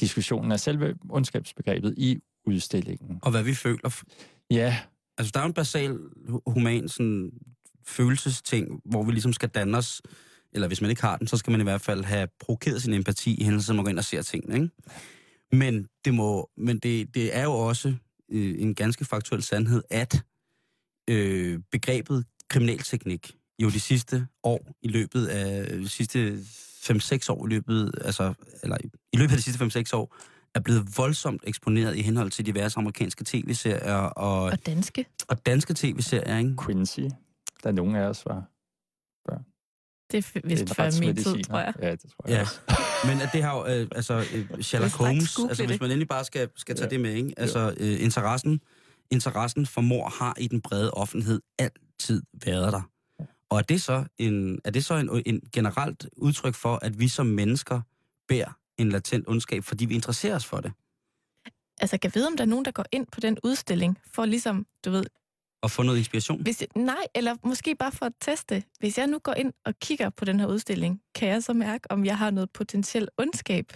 [0.00, 3.18] diskussionen af selve ondskabsbegrebet i udstillingen.
[3.22, 4.02] Og hvad vi føler.
[4.50, 4.78] Ja,
[5.18, 7.30] Altså, der er jo en basal hu- human sådan,
[7.86, 10.02] følelsesting, hvor vi ligesom skal danne os,
[10.52, 12.92] eller hvis man ikke har den, så skal man i hvert fald have provokeret sin
[12.94, 14.70] empati i hændelse, man går ind og ser tingene, ikke?
[15.52, 17.94] Men det, må, men det, det er jo også
[18.32, 20.22] øh, en ganske faktuel sandhed, at
[21.10, 26.44] øh, begrebet kriminalteknik jo de sidste år, i løbet af de sidste
[26.90, 30.16] 5-6 år, i løbet, altså, eller i- løbet af de sidste 5-6 år,
[30.54, 35.04] er blevet voldsomt eksponeret i henhold til diverse amerikanske tv-serier og, Og danske.
[35.28, 36.54] og danske tv-serier, ikke?
[36.64, 37.00] Quincy,
[37.64, 38.44] der nogen af os var.
[40.12, 41.74] Det er f- vist en før min tid, tror jeg.
[41.82, 42.40] Ja, det tror jeg Ja.
[42.40, 42.60] også.
[43.08, 45.70] Men at det har jo, øh, altså, øh, Sherlock Holmes, altså det.
[45.70, 46.90] hvis man endelig bare skal, skal tage Ja.
[46.90, 47.34] det med, ikke?
[47.36, 48.60] Altså, øh, interessen,
[49.10, 52.90] interessen for mor har i den brede offentlighed altid været der.
[53.50, 57.08] Og er det så en, er det så en, en generelt udtryk for, at vi
[57.08, 57.80] som mennesker
[58.28, 60.72] bærer en latent ondskab, fordi vi interesserer os for det?
[61.80, 64.24] Altså, kan jeg vide, om der er nogen, der går ind på den udstilling, for
[64.26, 65.04] ligesom, du ved,
[65.62, 66.42] Og få noget inspiration?
[66.42, 68.64] hvis jeg, nej, eller måske bare for at teste.
[68.78, 71.90] Hvis jeg nu går ind og kigger på den her udstilling, kan jeg så mærke,
[71.90, 73.72] om jeg har noget potentiel ondskab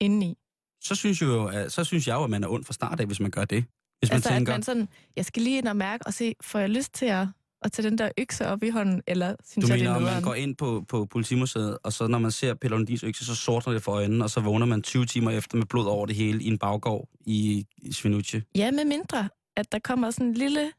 [0.00, 0.38] indeni.
[0.80, 3.00] Så synes, jeg jo, at, så synes jeg jo, at man er ond fra start
[3.00, 3.64] af, hvis man gør det.
[3.98, 6.34] Hvis man altså, tænker, at man sådan, jeg skal lige ind og mærke og se,
[6.40, 7.26] får jeg lyst til at,
[7.64, 9.96] at tage den der økse op i hånden, eller synes Du jeg, det mener, er
[9.96, 10.24] at man nederen?
[10.24, 13.72] går ind på, på politimuseet, og så når man ser Pelle Lundins økse, så sortner
[13.72, 16.42] det for øjnene, og så vågner man 20 timer efter med blod over det hele
[16.42, 18.40] i en baggård i, i Svinucci.
[18.56, 20.72] Ja, med mindre, at der kommer sådan en lille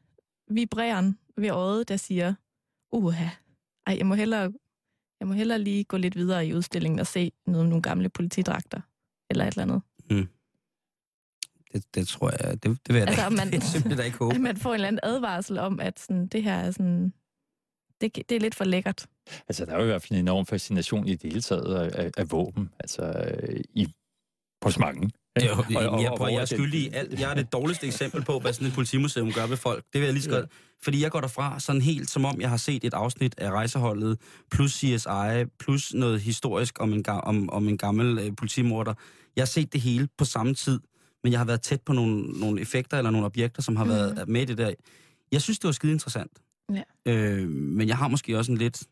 [0.50, 2.34] vibreren ved øjet, der siger,
[2.92, 3.28] uha,
[3.86, 4.52] ej, jeg må hellere,
[5.20, 8.08] jeg må hellere lige gå lidt videre i udstillingen og se noget om nogle gamle
[8.08, 8.80] politidragter,
[9.30, 9.82] eller et eller andet.
[11.76, 14.18] Det, det tror jeg, det, det vil jeg Altså, da, man- det simpelthen da ikke
[14.18, 14.34] håbe.
[14.34, 17.12] At man får en eller anden advarsel om, at sådan, det her er sådan,
[18.00, 19.06] det, det er lidt for lækkert.
[19.48, 22.04] Altså, der er jo i hvert fald en enorm fascination i det hele taget af,
[22.04, 23.32] af, af våben, altså
[23.74, 23.86] i,
[24.64, 25.10] hos mange.
[25.44, 27.20] Jo, Og- og- jeg, prøver, jeg er skyldig i alt.
[27.20, 29.84] Jeg er det dårligste eksempel på, hvad sådan et politimuseum gør ved folk.
[29.92, 30.36] Det vil jeg lige så Ja.
[30.36, 30.50] godt.
[30.82, 34.18] Fordi jeg går derfra sådan helt, som om jeg har set et afsnit af rejseholdet,
[34.50, 38.94] plus CSI, plus noget historisk om en, om, om en gammel øh, politimorder.
[39.36, 40.80] Jeg har set det hele på samme tid,
[41.26, 43.92] men jeg har været tæt på nogle, nogle effekter eller nogle objekter, som har Mhm.
[43.92, 44.70] været med i det der.
[45.32, 46.30] Jeg synes, det var skide interessant.
[46.74, 46.82] Ja.
[47.12, 48.82] Øh, men jeg har måske også en lidt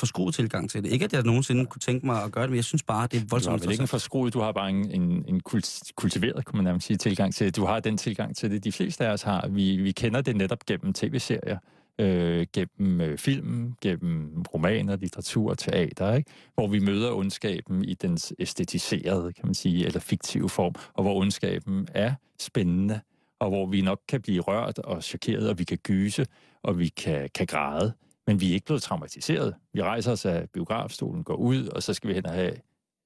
[0.00, 0.92] forskruet tilgang til det.
[0.92, 3.14] Ikke, at jeg nogensinde kunne tænke mig at gøre det, men jeg synes bare, det
[3.16, 3.90] er Du har voldsomt vel ikke en interessant.
[3.90, 7.46] forskruet, du har bare en, en, en kult, kultiveret, kunne man nærmest sige, tilgang til
[7.46, 7.56] det.
[7.56, 9.48] Du har den tilgang til det, de fleste af os har.
[9.48, 11.58] Vi, vi kender det netop gennem tv-serier,
[11.98, 16.30] øh, gennem øh, film, gennem romaner, litteratur, teater, ikke?
[16.54, 21.20] hvor vi møder ondskaben i dens æstetiserede, kan man sige, eller fiktive form, og hvor
[21.20, 23.00] ondskaben er spændende,
[23.40, 26.26] og hvor vi nok kan blive rørt og chokeret, og vi kan gyse,
[26.62, 27.92] og vi kan, kan græde,
[28.26, 29.54] men vi er ikke blevet traumatiseret.
[29.74, 32.52] Vi rejser os af biografstolen, går ud, og så skal vi hen og have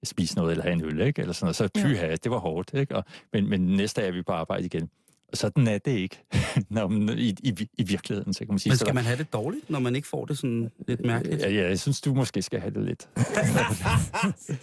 [0.05, 1.21] spise noget eller have en øl, ikke?
[1.23, 1.57] Eller sådan noget.
[1.57, 1.83] Så Ja.
[1.83, 2.97] pyha, det var hårdt, ikke?
[2.97, 4.91] Og, men, men næste dag er vi på arbejde igen.
[5.33, 6.25] Sådan er det ikke
[6.71, 8.71] Nå, men i, i, i virkeligheden, så kan man sige.
[8.71, 11.43] Men skal man have det dårligt, når man ikke får det sådan lidt mærkeligt?
[11.43, 13.03] Ja, ja, jeg synes, du måske skal have det lidt.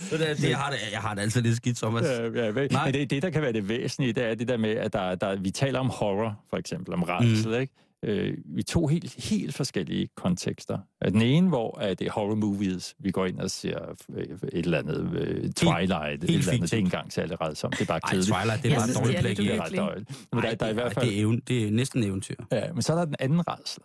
[0.10, 2.06] Så det, det, jeg, har det, jeg har det altid lidt skidt, Thomas.
[2.06, 2.92] Ja, ja, men Nej.
[2.92, 5.36] det, det, der kan være det væsentlige, det er det der med, at der, der,
[5.36, 7.62] vi taler om horror, for eksempel, om redsel, mm.
[7.62, 7.74] ikke?
[8.04, 10.78] Øh, i to helt, helt forskellige kontekster.
[11.04, 14.80] Den ene, hvor er det horror movies, vi går ind og ser øh, et eller
[14.80, 16.72] andet øh, Twilight, helt, et eller andet.
[16.72, 18.36] Det er engang særlig rædsomt, det er bare Ej, kedeligt.
[18.36, 19.38] Twilight, det er bare synes, dårligt plæk.
[19.38, 20.28] det er ret dårligt.
[20.34, 21.06] Men der, der er i hvert fald...
[21.06, 22.36] Det er, even, det er næsten eventyr.
[22.52, 23.84] Ja, men så er der den anden redsel.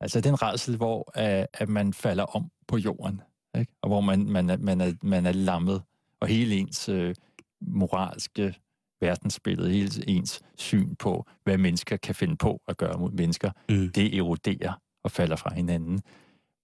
[0.00, 3.20] Altså den redsel, hvor at, at man falder om på jorden,
[3.58, 3.72] ikke?
[3.82, 5.82] og hvor man, man, er, man, er, man er lammet,
[6.20, 7.14] og hele ens øh,
[7.60, 8.54] moralske
[9.00, 13.92] verdensbillede, hele ens syn på, hvad mennesker kan finde på at gøre mod mennesker, Mm.
[13.92, 14.72] det eroderer
[15.04, 16.00] og falder fra hinanden.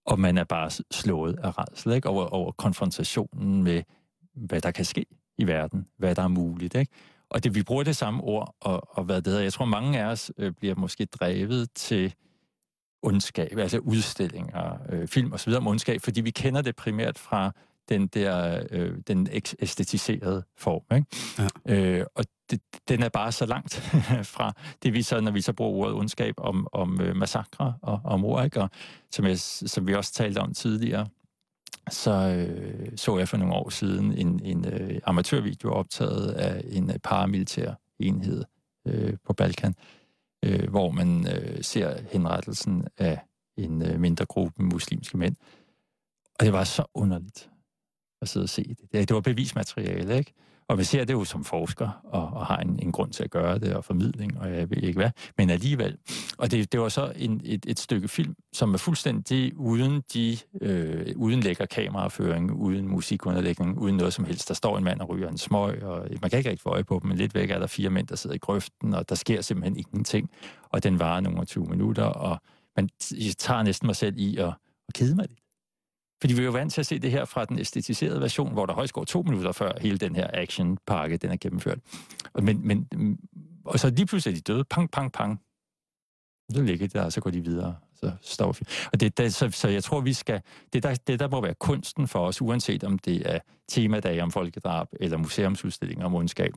[0.07, 2.09] Og man er bare slået af redsel ikke?
[2.09, 3.82] Over, over konfrontationen med,
[4.34, 5.07] hvad der kan ske
[5.39, 6.74] i verden, hvad der er muligt.
[6.74, 6.93] Ikke?
[7.30, 9.43] Og det, vi bruger det samme ord, og, og hvad det hedder.
[9.43, 12.14] Jeg tror, mange af os øh, bliver måske drevet til
[13.03, 15.53] ondskab, altså udstillinger, øh, film osv.
[15.53, 17.53] om ondskab, fordi vi kender det primært fra
[17.89, 19.28] den der øh, den
[19.59, 20.97] æstetiserede form.
[20.97, 21.07] Ikke?
[21.66, 21.74] Ja.
[21.74, 23.74] Øh, og det, den er bare så langt
[24.34, 28.01] fra det, vi så, når vi så bruger ordet ondskab om, om øh, massakre og
[28.05, 28.62] om mord, ikke?
[28.62, 28.70] Og,
[29.11, 31.07] som, jeg, som vi også talte om tidligere,
[31.91, 36.91] så øh, så jeg for nogle år siden en, en øh, amatørvideo optaget af en
[36.91, 38.45] øh, paramilitær enhed
[38.87, 39.74] øh, på Balkan,
[40.45, 43.20] øh, hvor man øh, ser henrettelsen af
[43.57, 45.37] en øh, mindre gruppe muslimske mænd.
[46.39, 47.51] Og det var så underligt
[48.22, 48.92] at sidde og se det.
[48.92, 50.32] Det, det var bevismateriale, ikke?
[50.68, 53.30] Og vi ser det jo som forsker, og, og har en, en grund til at
[53.30, 55.10] gøre det, og formidling, og jeg ved ikke hvad.
[55.38, 55.96] Men alligevel.
[56.38, 60.38] Og det, det var så en, et, et stykke film, som er fuldstændig uden de,
[60.60, 64.48] øh, uden lækker kameraføring, uden musikunderlægning, uden noget som helst.
[64.48, 66.84] Der står en mand og ryger en smøg, og man kan ikke rigtig få øje
[66.84, 69.14] på dem, men lidt væk er der fire mænd, der sidder i grøften, og der
[69.14, 70.30] sker simpelthen ingenting.
[70.62, 72.38] Og den varer nogle 20 minutter, og
[72.76, 72.88] man
[73.38, 74.52] tager næsten mig selv i at,
[74.88, 75.40] at kede mig lidt.
[76.20, 78.66] Fordi vi er jo vant til at se det her fra den æstetiserede version, hvor
[78.66, 81.78] der højst går to minutter før hele den her actionpakke, den er gennemført.
[82.32, 83.18] Og, men, men, mm,
[83.64, 84.64] og så lige pludselig er de døde.
[84.64, 85.40] Pang, pang, pang.
[86.52, 87.76] Så ligger de der, og så går de videre.
[87.94, 88.66] Så står vi.
[88.92, 90.40] Og det, det, så, så jeg tror, vi skal...
[90.72, 93.38] Det der, det, der må være kunsten for os, uanset om det er
[93.68, 96.52] temadage om folkedrab eller museumsudstillinger om ondskab,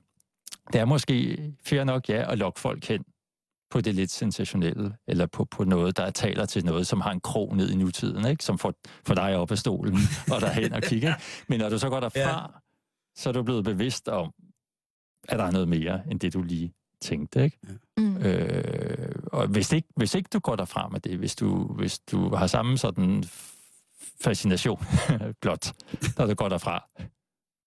[0.73, 3.05] det er måske fair nok, ja, at lokke folk hen
[3.69, 7.19] på det lidt sensationelle, eller på, på noget, der taler til noget, som har en
[7.19, 8.43] krog ned i nutiden, ikke?
[8.43, 8.73] som får,
[9.05, 9.97] får dig op af stolen
[10.33, 11.15] og derhen og kigge.
[11.47, 12.45] Men når du så går derfra, ja.
[13.15, 14.33] så er du blevet bevidst om,
[15.27, 17.43] at der er noget mere, end det du lige tænkte.
[17.43, 17.59] Ikke?
[17.97, 18.17] Mm.
[18.17, 22.35] Øh, og hvis ikke, hvis ikke du går derfra med det, hvis du, hvis du
[22.35, 23.23] har samme sådan
[24.21, 24.85] fascination
[25.41, 25.73] blot,
[26.17, 26.89] når du går derfra,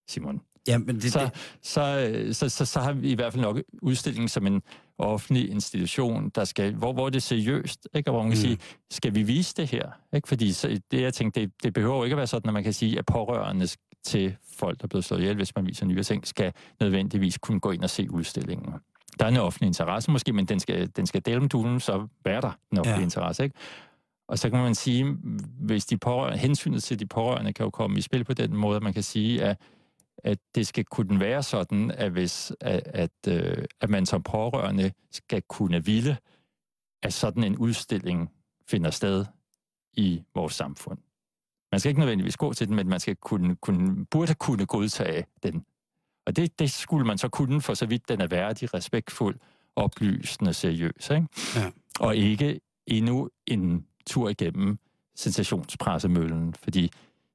[0.09, 1.31] Simon, Ja, men det, så, det,
[1.63, 4.63] så, så, så, så har vi i hvert fald nok udstillingen som en
[4.99, 8.11] offentlig institution, der skal, hvor, hvor det er seriøst, ikke?
[8.11, 8.43] og hvor man kan Mm.
[8.43, 8.59] sige,
[8.91, 9.89] skal vi vise det her?
[10.15, 10.29] Ikke?
[10.29, 12.63] Fordi så, det, jeg tænkte, det, det behøver jo ikke at være sådan, at man
[12.63, 13.67] kan sige, at pårørende
[14.05, 17.61] til folk, der er blevet slået ihjel, hvis man viser nye ting, skal nødvendigvis kunne
[17.61, 18.73] gå ind og se udstillingen.
[19.19, 22.07] Der er en offentlig interesse måske, men den skal, den skal dele med dulen, så
[22.25, 22.99] være der en offentlig Ja.
[22.99, 23.03] ja.
[23.05, 23.45] interesse.
[23.45, 23.57] Ikke?
[24.29, 25.17] Og så kan man sige,
[25.61, 28.77] hvis de pårørende, hensynet til de pårørende kan jo komme i spil på den måde,
[28.77, 29.57] at man kan sige, at
[30.19, 34.93] at det skal kunne være sådan, at hvis at, at, øh, at man som pårørende
[35.11, 36.19] skal kunne ville,
[37.03, 38.31] at sådan en udstilling
[38.69, 39.25] finder sted
[39.93, 40.99] i vores samfund.
[41.73, 45.27] Man skal ikke nødvendigvis gå til den, men man skal kunne, kunne, burde kunne godtage
[45.43, 45.65] den.
[46.27, 49.37] Og det, det skulle man så kunne, for så vidt den er værdig, respektfuld,
[49.77, 51.11] oplysende, seriøs.
[51.11, 51.27] Ikke?
[51.57, 51.71] Ja.
[52.01, 54.79] Og ikke endnu en tur igennem
[55.17, 56.91] sensationspressemøllen, fordi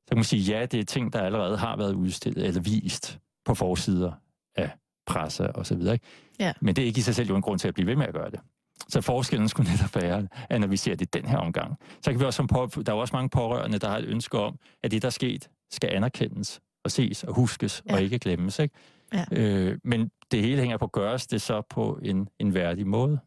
[0.08, 3.20] så kan man sige, ja, det er ting, der allerede har været udstillet eller vist
[3.46, 4.12] på forsider
[4.56, 4.72] af
[5.08, 5.94] presse og så videre.
[5.94, 6.06] Ikke?
[6.40, 6.54] Ja.
[6.62, 8.06] Men det er ikke i sig selv jo en grund til at blive ved med
[8.08, 8.40] at gøre det.
[8.88, 12.20] Så forskellen skulle netop være, at når vi ser det den her omgang, så kan
[12.20, 14.60] vi også som på, der er jo også mange pårørende, der har et ønske om,
[14.84, 17.92] at det, der er sket, skal anerkendes og ses og huskes ja.
[17.92, 17.98] Ja.
[17.98, 18.60] og ikke glemmes.
[18.60, 18.76] Ikke?
[19.14, 19.26] Ja.
[19.32, 23.20] Øh, men det hele hænger på, gøres det så på en, en værdig måde?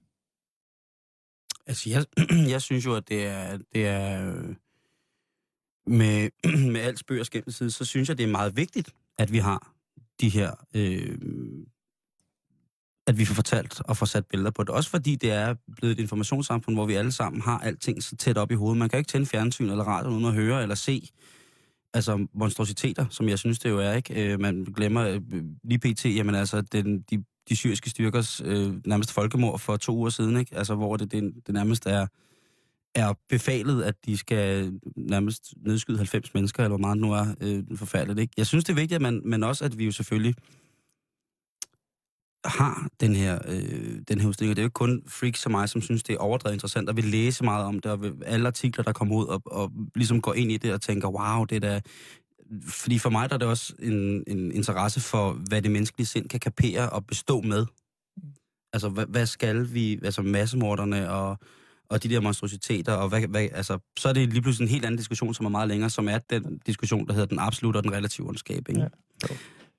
[1.66, 2.04] Altså, jeg,
[2.54, 4.54] jeg synes jo, at det er, det er øh,
[5.86, 6.30] med,
[6.72, 9.72] med alt spøg og skæmt så synes jeg, det er meget vigtigt, at vi har
[10.20, 11.18] de her, øh,
[13.06, 14.70] at vi får fortalt og får sat billeder på det.
[14.70, 18.38] Også fordi det er blevet et informationssamfund, hvor vi alle sammen har alting så tæt
[18.38, 18.78] op i hovedet.
[18.78, 21.08] Man kan ikke tænde fjernsyn eller radio uden at høre eller se
[21.94, 24.32] altså monstrositeter, som jeg synes, det jo er, ikke?
[24.32, 25.20] Øh, man glemmer øh,
[25.64, 30.10] lige pt, jamen altså, den, de, de syriske styrkers øh, nærmest folkemord for to uger
[30.10, 30.56] siden, ikke?
[30.56, 32.06] Altså, hvor det, det, det nærmest er,
[32.94, 37.64] er befalet, at de skal nærmest nedskyde 90 mennesker, eller hvor meget nu er øh,
[37.76, 38.34] forfærdeligt, ikke?
[38.36, 40.34] Jeg synes, det er vigtigt, at man, men også, at vi jo selvfølgelig
[42.44, 44.50] har den her, øh, den her udstilling.
[44.50, 46.88] Og det er jo ikke kun freaks som mig, som synes, det er overdrevet interessant,
[46.88, 49.72] og vil læse meget om det, og vil, alle artikler, der kommer ud, og, og
[49.94, 51.80] ligesom går ind i det og tænker, wow, det er da...
[52.66, 56.28] Fordi for mig der er det også en, en interesse for, hvad det menneskelige sind
[56.28, 57.66] kan kapere og bestå med.
[58.72, 61.38] Altså, hvad, hvad skal vi, altså massemorderne og,
[61.90, 64.84] og de der monstrositeter, og hvad, hvad, altså, så er det lige pludselig en helt
[64.84, 67.84] anden diskussion, som er meget længere, som er den diskussion, der hedder den absolutte og
[67.84, 68.68] den relative ondskab.
[68.68, 68.80] Ikke?
[68.80, 68.88] Ja.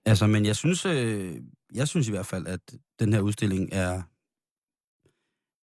[0.05, 1.35] Altså, men jeg synes, øh,
[1.73, 2.59] jeg synes i hvert fald, at
[2.99, 4.01] den her udstilling er,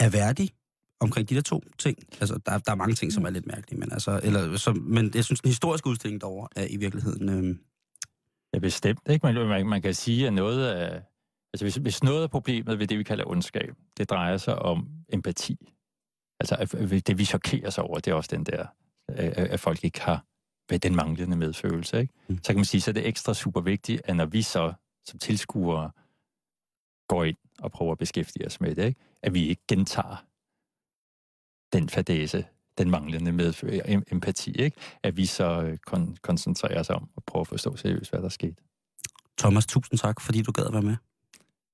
[0.00, 0.50] er værdig
[1.00, 1.98] omkring de der to ting.
[2.20, 5.10] Altså, der, der er mange ting, som er lidt mærkelige, men, altså, eller, så, men
[5.14, 7.28] jeg synes, den historiske udstilling derovre er i virkeligheden...
[7.28, 7.56] Øh,
[8.54, 9.00] Ja, bestemt.
[9.10, 9.26] Ikke?
[9.26, 11.02] Man, man, man kan sige, at noget af,
[11.52, 14.88] altså hvis, hvis noget af problemet ved det, vi kalder ondskab, det drejer sig om
[15.12, 15.56] empati.
[16.40, 18.66] Altså at- at det, vi chokerer sig over, det er også den der,
[19.08, 20.24] at, at folk ikke har
[20.70, 22.00] ved den manglende medfølelse.
[22.00, 22.14] Ikke?
[22.28, 22.36] Mm.
[22.36, 24.72] Så kan man sige, så er det ekstra super vigtigt, at når vi så
[25.06, 25.90] som tilskuere
[27.08, 29.00] går ind og prøver at beskæftige os med det, ikke?
[29.22, 30.24] at vi ikke gentager
[31.72, 32.46] den fadese,
[32.78, 34.76] den manglende medfølelse, em- empati, ikke?
[35.02, 38.28] at vi så øh, kon- koncentrerer os om at prøve at forstå seriøst, hvad der
[38.28, 38.56] skete.
[39.38, 40.96] Thomas, tusind tak, fordi du gad at være med.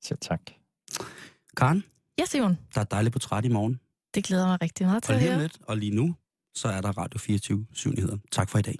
[0.02, 0.40] Selv tak.
[1.56, 1.84] Karen,
[2.18, 2.58] Ja, Simon.
[2.74, 3.80] der er et dejligt portræt i morgen.
[4.14, 5.38] Det glæder mig rigtig meget til Og at høre.
[5.38, 6.14] lidt, og lige nu,
[6.54, 8.16] så er der Radio 24 7 nyheder.
[8.32, 8.76] Tak for i dag.